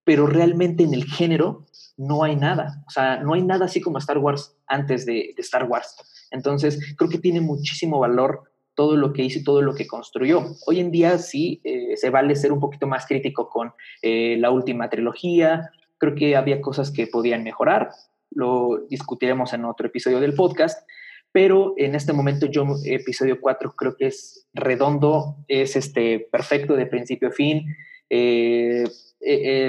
pero 0.05 0.27
realmente 0.27 0.85
en 0.85 0.95
el 0.95 1.05
género 1.05 1.67
no 1.97 2.25
hay 2.25 2.37
nada. 2.37 2.83
O 2.87 2.91
sea, 2.91 3.23
no 3.23 3.35
hay 3.35 3.43
nada 3.43 3.67
así 3.67 3.81
como 3.81 3.99
Star 3.99 4.19
Wars 4.19 4.57
antes 4.67 5.07
de, 5.07 5.35
Star 5.39 5.65
Wars. 5.65 5.97
Entonces, 6.31 6.95
creo 6.97 7.11
que 7.11 7.19
tiene 7.19 7.41
muchísimo 7.41 7.99
valor 7.99 8.43
todo 8.75 8.97
lo 8.97 9.13
que 9.13 9.23
hizo 9.23 9.39
y 9.39 9.45
todo 9.45 9.63
lo 9.63 9.75
que 9.75 9.87
construyó. 9.87 10.43
Hoy 10.67 10.81
en 10.81 10.91
día 10.91 11.19
sí 11.19 11.61
eh, 11.65 11.97
se 11.97 12.11
vale 12.11 12.35
ser 12.35 12.53
un 12.53 12.61
poquito 12.61 12.87
más 12.87 13.07
crítico 13.07 13.49
con 13.49 13.73
eh, 14.03 14.37
la 14.39 14.51
última 14.51 14.91
trilogía. 14.91 15.71
Creo 15.99 16.15
que 16.15 16.37
había 16.37 16.61
cosas 16.61 16.91
que 16.91 17.07
podían 17.07 17.45
mejorar. 17.45 17.91
Lo 18.31 18.85
discutiremos 18.91 19.53
en 19.53 19.65
otro 19.65 19.87
episodio 19.87 20.19
del 20.19 20.35
podcast. 20.35 20.87
Pero 21.35 21.75
en 21.77 21.97
este 21.97 22.13
momento 22.13 22.47
yo, 22.47 22.65
episodio 22.85 23.41
4, 23.41 23.75
creo 23.77 23.97
que 23.97 24.07
es 24.07 24.47
redondo, 24.55 25.45
es 25.49 25.75
este, 25.75 26.29
perfecto 26.31 26.77
de 26.77 26.87
principio 26.87 27.29
a 27.29 27.33
fin. 27.33 27.75
Eh, 28.09 28.85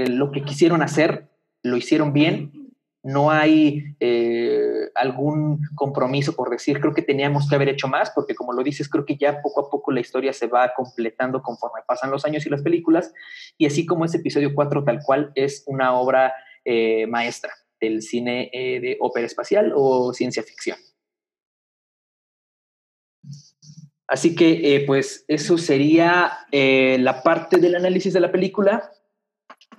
lo 0.07 0.31
que 0.31 0.43
quisieron 0.43 0.83
hacer 0.83 1.27
lo 1.63 1.75
hicieron 1.75 2.13
bien, 2.13 2.51
no 3.05 3.29
hay 3.31 3.95
eh, 3.99 4.89
algún 4.95 5.59
compromiso 5.75 6.35
por 6.35 6.49
decir, 6.49 6.79
creo 6.79 6.93
que 6.93 7.03
teníamos 7.03 7.47
que 7.47 7.55
haber 7.55 7.69
hecho 7.69 7.87
más, 7.87 8.11
porque 8.11 8.35
como 8.35 8.51
lo 8.53 8.63
dices, 8.63 8.89
creo 8.89 9.05
que 9.05 9.15
ya 9.15 9.41
poco 9.41 9.61
a 9.61 9.69
poco 9.69 9.91
la 9.91 9.99
historia 9.99 10.33
se 10.33 10.47
va 10.47 10.73
completando 10.75 11.41
conforme 11.41 11.81
pasan 11.87 12.09
los 12.09 12.25
años 12.25 12.45
y 12.45 12.49
las 12.49 12.63
películas, 12.63 13.13
y 13.59 13.67
así 13.67 13.85
como 13.85 14.05
ese 14.05 14.17
episodio 14.17 14.53
4 14.55 14.83
tal 14.83 15.01
cual 15.03 15.31
es 15.35 15.63
una 15.67 15.93
obra 15.93 16.33
eh, 16.63 17.05
maestra 17.05 17.51
del 17.79 18.01
cine 18.01 18.49
eh, 18.51 18.79
de 18.79 18.97
ópera 18.99 19.27
espacial 19.27 19.71
o 19.75 20.11
ciencia 20.11 20.41
ficción. 20.41 20.77
Así 24.07 24.35
que, 24.35 24.83
pues, 24.85 25.25
eso 25.27 25.57
sería 25.57 26.31
la 26.51 27.23
parte 27.23 27.57
del 27.57 27.75
análisis 27.75 28.13
de 28.13 28.19
la 28.19 28.31
película 28.31 28.91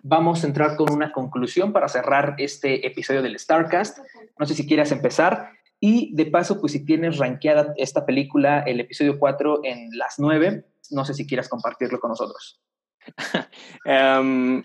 vamos 0.09 0.45
a 0.45 0.47
entrar 0.47 0.77
con 0.77 0.93
una 0.93 1.11
conclusión 1.13 1.73
para 1.73 1.89
cerrar 1.89 2.37
este 2.39 2.87
episodio 2.87 3.23
del 3.23 3.39
Starcast. 3.39 3.99
No 4.39 4.47
sé 4.47 4.55
si 4.55 4.67
quieras 4.67 4.93
empezar. 4.93 5.51
Y 5.81 6.15
de 6.15 6.27
paso, 6.27 6.61
pues 6.61 6.73
si 6.73 6.85
tienes 6.85 7.19
rankeada 7.19 7.75
esta 7.77 8.07
película, 8.07 8.61
el 8.61 8.81
episodio 8.81 9.19
4 9.19 9.61
en 9.65 9.91
las 9.99 10.19
9, 10.19 10.65
no 10.91 11.05
sé 11.05 11.13
si 11.13 11.27
quieras 11.27 11.49
compartirlo 11.49 12.01
con 12.01 12.11
nosotros. 12.11 12.63
Em, 13.85 14.65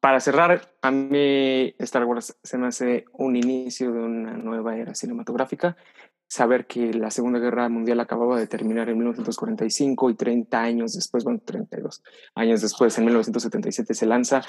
para 0.00 0.20
cerrar, 0.20 0.76
a 0.82 0.90
mí 0.90 1.74
Star 1.78 2.04
Wars 2.04 2.38
se 2.42 2.58
me 2.58 2.68
hace 2.68 3.04
un 3.12 3.36
inicio 3.36 3.92
de 3.92 4.00
una 4.00 4.32
nueva 4.36 4.76
era 4.76 4.94
cinematográfica. 4.94 5.76
Saber 6.28 6.66
que 6.66 6.92
la 6.92 7.10
Segunda 7.10 7.38
Guerra 7.38 7.68
Mundial 7.68 8.00
acababa 8.00 8.38
de 8.38 8.46
terminar 8.46 8.88
en 8.88 8.98
1945 8.98 10.10
y 10.10 10.14
30 10.14 10.60
años 10.60 10.92
después, 10.92 11.24
bueno, 11.24 11.40
32 11.44 12.02
años 12.34 12.62
después, 12.62 12.98
en 12.98 13.04
1977 13.04 13.94
se 13.94 14.06
lanza. 14.06 14.42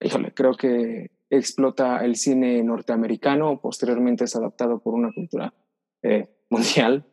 Híjole, 0.00 0.32
creo 0.34 0.54
que 0.54 1.12
explota 1.30 2.04
el 2.04 2.16
cine 2.16 2.62
norteamericano, 2.62 3.60
posteriormente 3.60 4.24
es 4.24 4.34
adaptado 4.34 4.80
por 4.80 4.94
una 4.94 5.10
cultura 5.14 5.54
eh, 6.02 6.28
mundial. 6.50 7.06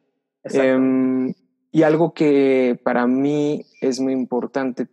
Eh, 0.43 1.33
y 1.71 1.83
algo 1.83 2.13
que 2.13 2.79
para 2.83 3.07
mí 3.07 3.65
es 3.79 3.99
muy 3.99 4.13
importante 4.13 4.87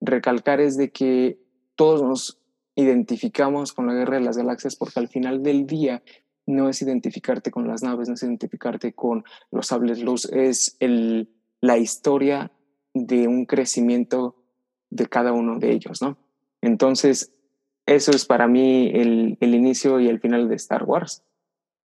recalcar 0.00 0.60
es 0.60 0.76
de 0.76 0.90
que 0.90 1.38
todos 1.76 2.02
nos 2.02 2.40
identificamos 2.74 3.72
con 3.72 3.86
la 3.86 3.94
guerra 3.94 4.16
de 4.16 4.24
las 4.24 4.36
galaxias 4.36 4.76
porque 4.76 4.98
al 4.98 5.08
final 5.08 5.42
del 5.42 5.66
día 5.66 6.02
no 6.46 6.68
es 6.68 6.82
identificarte 6.82 7.50
con 7.50 7.66
las 7.66 7.82
naves, 7.82 8.08
no 8.08 8.14
es 8.14 8.22
identificarte 8.22 8.92
con 8.92 9.24
los 9.50 9.68
sables 9.68 10.00
luz, 10.02 10.26
es 10.26 10.76
el, 10.80 11.30
la 11.60 11.78
historia 11.78 12.52
de 12.92 13.26
un 13.26 13.46
crecimiento 13.46 14.36
de 14.90 15.06
cada 15.06 15.32
uno 15.32 15.58
de 15.58 15.72
ellos, 15.72 16.02
¿no? 16.02 16.18
Entonces, 16.60 17.32
eso 17.86 18.12
es 18.12 18.24
para 18.24 18.46
mí 18.46 18.90
el, 18.94 19.36
el 19.40 19.54
inicio 19.54 20.00
y 20.00 20.08
el 20.08 20.20
final 20.20 20.48
de 20.48 20.54
Star 20.56 20.84
Wars, 20.84 21.22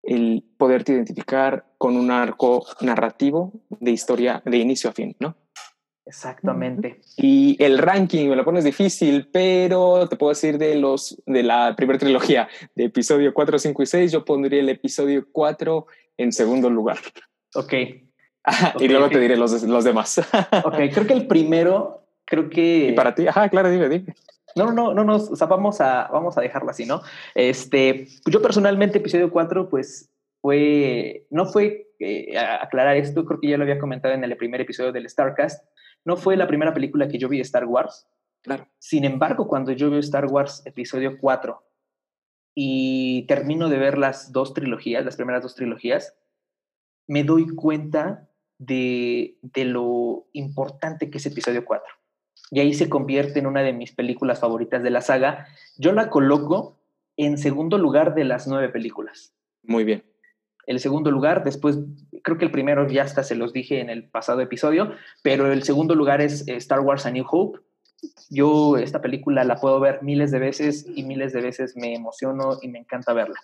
el 0.04 0.44
poderte 0.58 0.94
identificar 0.94 1.74
con 1.78 1.98
un 1.98 2.12
arco 2.12 2.66
narrativo 2.82 3.54
de 3.80 3.92
historia 3.92 4.42
de 4.46 4.58
inicio 4.58 4.90
a 4.90 4.94
fin, 4.94 5.16
¿no? 5.20 5.36
Exactamente. 6.10 7.02
Y 7.18 7.56
el 7.64 7.78
ranking 7.78 8.30
me 8.30 8.36
lo 8.36 8.44
pones 8.44 8.64
difícil, 8.64 9.30
pero 9.32 10.10
te 10.10 10.16
puedo 10.16 10.32
decir 10.32 10.58
de 10.58 10.74
los 10.74 11.22
de 11.28 11.44
la 11.44 11.76
primera 11.76 12.00
trilogía, 12.00 12.50
de 12.74 12.86
episodio 12.86 13.32
4, 13.32 13.60
5 13.60 13.84
y 13.84 13.86
6, 13.86 14.12
yo 14.12 14.26
pondría 14.26 14.60
el 14.60 14.70
episodio 14.70 15.28
4 15.32 15.86
en 16.18 16.32
segundo 16.32 16.68
lugar. 16.72 16.98
Ok. 17.54 17.74
Ajá, 18.44 18.74
Ok, 18.76 18.82
y 18.82 18.88
luego 18.88 19.10
te 19.10 19.20
diré 19.20 19.38
los, 19.38 19.62
los 19.62 19.84
demás. 19.84 20.18
Ok, 20.64 20.78
creo 20.92 21.06
que 21.06 21.14
el 21.14 21.28
primero, 21.28 22.08
creo 22.26 22.50
que... 22.50 22.88
y 22.88 22.92
para 22.94 23.14
ti, 23.14 23.28
ajá, 23.28 23.48
claro, 23.50 23.70
dime, 23.70 23.88
dime. 23.88 24.16
No, 24.56 24.72
no, 24.72 24.94
no, 24.94 24.94
no, 24.96 25.04
no, 25.04 25.16
o 25.18 25.36
sea, 25.36 25.46
vamos 25.46 25.80
a, 25.80 26.08
vamos 26.12 26.40
a 26.40 26.42
dejarlo 26.42 26.72
así, 26.72 26.88
¿no? 26.88 27.04
Este, 27.36 28.08
yo 28.26 28.42
personalmente, 28.42 28.98
episodio 28.98 29.30
4, 29.30 29.70
pues 29.70 30.10
fue, 30.42 31.28
no 31.30 31.46
fue, 31.46 31.88
eh, 32.00 32.36
aclarar 32.36 32.98
esto, 32.98 33.26
creo 33.26 33.40
que 33.40 33.50
ya 33.50 33.58
lo 33.58 33.64
había 33.64 33.78
comentado 33.78 34.16
en 34.16 34.24
el 34.24 34.36
primer 34.38 34.62
episodio 34.62 34.92
del 34.92 35.08
Starcast, 35.08 35.64
no 36.06 36.18
fue 36.18 36.38
la 36.38 36.48
primera 36.48 36.74
película 36.74 37.08
que 37.08 37.18
yo 37.18 37.30
vi 37.30 37.38
de 37.38 37.44
Star 37.44 37.66
Wars. 37.66 38.08
Claro. 38.42 38.68
Sin 38.80 39.04
embargo, 39.04 39.48
cuando 39.48 39.72
yo 39.72 39.90
veo 39.90 40.00
Star 40.00 40.26
Wars 40.26 40.62
episodio 40.66 41.18
4 41.20 41.62
y 42.56 43.26
termino 43.28 43.70
de 43.70 43.78
ver 43.78 43.98
las 43.98 44.32
dos 44.32 44.54
trilogías, 44.54 45.04
las 45.04 45.16
primeras 45.16 45.44
dos 45.44 45.56
trilogías, 45.56 46.16
me 47.08 47.24
doy 47.24 47.48
cuenta 47.56 48.30
de, 48.58 49.38
de 49.42 49.66
lo 49.66 50.28
importante 50.34 51.10
que 51.10 51.18
es 51.18 51.26
episodio 51.26 51.66
4 51.66 52.00
y 52.52 52.60
ahí 52.60 52.74
se 52.74 52.90
convierte 52.90 53.40
en 53.40 53.48
una 53.48 53.62
de 53.62 53.74
mis 53.74 53.92
películas 53.92 54.40
favoritas 54.40 54.82
de 54.84 54.90
la 54.90 55.02
saga. 55.02 55.48
Yo 55.78 55.92
la 55.92 56.10
coloco 56.10 56.80
en 57.18 57.38
segundo 57.38 57.78
lugar 57.78 58.16
de 58.16 58.24
las 58.24 58.48
nueve 58.48 58.70
películas. 58.70 59.34
Muy 59.64 59.84
bien. 59.84 60.04
El 60.70 60.80
segundo 60.80 61.10
lugar, 61.10 61.44
después, 61.44 61.80
creo 62.22 62.38
que 62.38 62.46
el 62.46 62.52
primero 62.52 62.88
ya 62.88 63.02
hasta 63.02 63.24
se 63.24 63.34
los 63.34 63.54
dije 63.54 63.80
en 63.80 63.90
el 63.90 64.08
pasado 64.08 64.40
episodio, 64.40 64.94
pero 65.24 65.52
el 65.52 65.64
segundo 65.64 65.96
lugar 65.96 66.22
es 66.22 66.48
eh, 66.48 66.58
Star 66.58 66.82
Wars 66.82 67.08
A 67.08 67.12
New 67.12 67.26
Hope. 67.28 67.60
Yo 68.30 68.78
esta 68.78 69.02
película 69.02 69.44
la 69.44 69.56
puedo 69.56 69.80
ver 69.80 70.04
miles 70.04 70.30
de 70.30 70.38
veces 70.38 70.86
y 70.96 71.02
miles 71.02 71.34
de 71.34 71.42
veces 71.42 71.76
me 71.76 71.96
emociono 71.96 72.60
y 72.62 72.68
me 72.68 72.78
encanta 72.78 73.14
verla. 73.14 73.40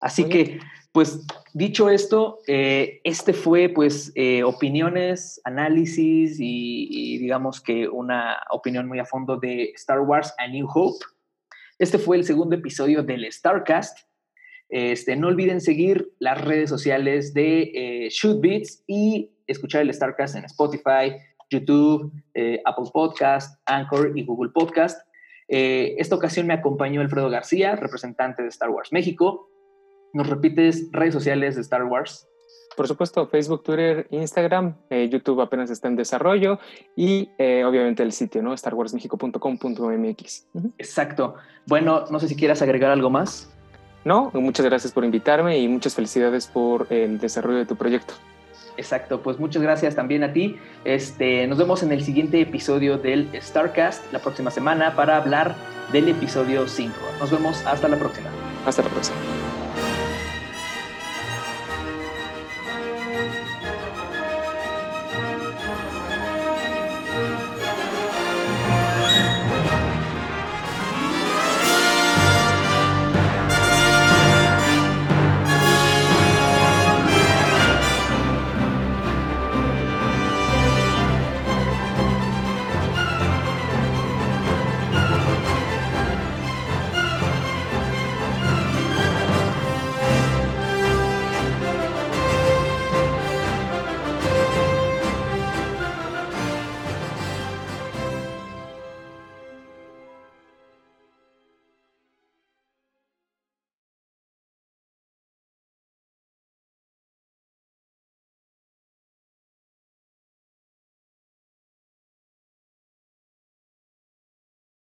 Así 0.00 0.28
que, 0.28 0.58
pues, 0.90 1.24
dicho 1.52 1.88
esto, 1.88 2.40
eh, 2.48 3.00
este 3.04 3.32
fue, 3.32 3.68
pues, 3.68 4.10
eh, 4.16 4.42
opiniones, 4.42 5.40
análisis 5.44 6.40
y, 6.40 6.88
y 6.90 7.18
digamos 7.18 7.60
que 7.60 7.88
una 7.88 8.38
opinión 8.50 8.88
muy 8.88 8.98
a 8.98 9.04
fondo 9.04 9.36
de 9.36 9.70
Star 9.76 10.00
Wars 10.00 10.34
A 10.36 10.48
New 10.48 10.66
Hope. 10.74 10.98
Este 11.78 11.98
fue 11.98 12.16
el 12.16 12.24
segundo 12.24 12.56
episodio 12.56 13.04
del 13.04 13.32
Starcast. 13.32 14.00
Este, 14.74 15.14
no 15.14 15.28
olviden 15.28 15.60
seguir 15.60 16.10
las 16.18 16.44
redes 16.44 16.68
sociales 16.68 17.32
de 17.32 17.70
eh, 17.74 18.08
Shoot 18.10 18.40
Beats 18.40 18.82
y 18.88 19.30
escuchar 19.46 19.82
el 19.82 19.94
Starcast 19.94 20.34
en 20.34 20.46
Spotify, 20.46 21.14
YouTube, 21.48 22.12
eh, 22.34 22.60
Apple 22.64 22.90
Podcast, 22.92 23.60
Anchor 23.66 24.18
y 24.18 24.24
Google 24.24 24.50
Podcast. 24.50 25.00
Eh, 25.46 25.94
esta 25.98 26.16
ocasión 26.16 26.48
me 26.48 26.54
acompañó 26.54 27.02
Alfredo 27.02 27.30
García, 27.30 27.76
representante 27.76 28.42
de 28.42 28.48
Star 28.48 28.70
Wars 28.70 28.92
México. 28.92 29.48
¿Nos 30.12 30.28
repites 30.28 30.88
redes 30.90 31.14
sociales 31.14 31.54
de 31.54 31.60
Star 31.60 31.84
Wars? 31.84 32.26
Por 32.76 32.88
supuesto, 32.88 33.28
Facebook, 33.28 33.62
Twitter, 33.62 34.08
Instagram, 34.10 34.74
eh, 34.90 35.08
YouTube 35.08 35.40
apenas 35.40 35.70
está 35.70 35.86
en 35.86 35.94
desarrollo 35.94 36.58
y 36.96 37.30
eh, 37.38 37.62
obviamente 37.64 38.02
el 38.02 38.10
sitio, 38.10 38.42
¿no? 38.42 38.56
starwarsmexico.com.mx. 38.56 40.48
Exacto. 40.78 41.36
Bueno, 41.64 42.06
no 42.10 42.18
sé 42.18 42.26
si 42.26 42.34
quieras 42.34 42.60
agregar 42.60 42.90
algo 42.90 43.08
más. 43.08 43.54
No, 44.04 44.30
muchas 44.34 44.66
gracias 44.66 44.92
por 44.92 45.04
invitarme 45.04 45.58
y 45.58 45.68
muchas 45.68 45.94
felicidades 45.94 46.46
por 46.46 46.86
el 46.90 47.18
desarrollo 47.18 47.58
de 47.58 47.66
tu 47.66 47.76
proyecto. 47.76 48.14
Exacto, 48.76 49.22
pues 49.22 49.38
muchas 49.38 49.62
gracias 49.62 49.94
también 49.94 50.24
a 50.24 50.32
ti. 50.32 50.56
Este, 50.84 51.46
nos 51.46 51.58
vemos 51.58 51.82
en 51.82 51.92
el 51.92 52.02
siguiente 52.02 52.40
episodio 52.40 52.98
del 52.98 53.28
Starcast 53.40 54.12
la 54.12 54.18
próxima 54.18 54.50
semana 54.50 54.96
para 54.96 55.16
hablar 55.16 55.54
del 55.92 56.08
episodio 56.08 56.66
5. 56.66 56.92
Nos 57.20 57.30
vemos 57.30 57.64
hasta 57.66 57.88
la 57.88 57.96
próxima. 57.96 58.28
Hasta 58.66 58.82
la 58.82 58.88
próxima. 58.88 59.16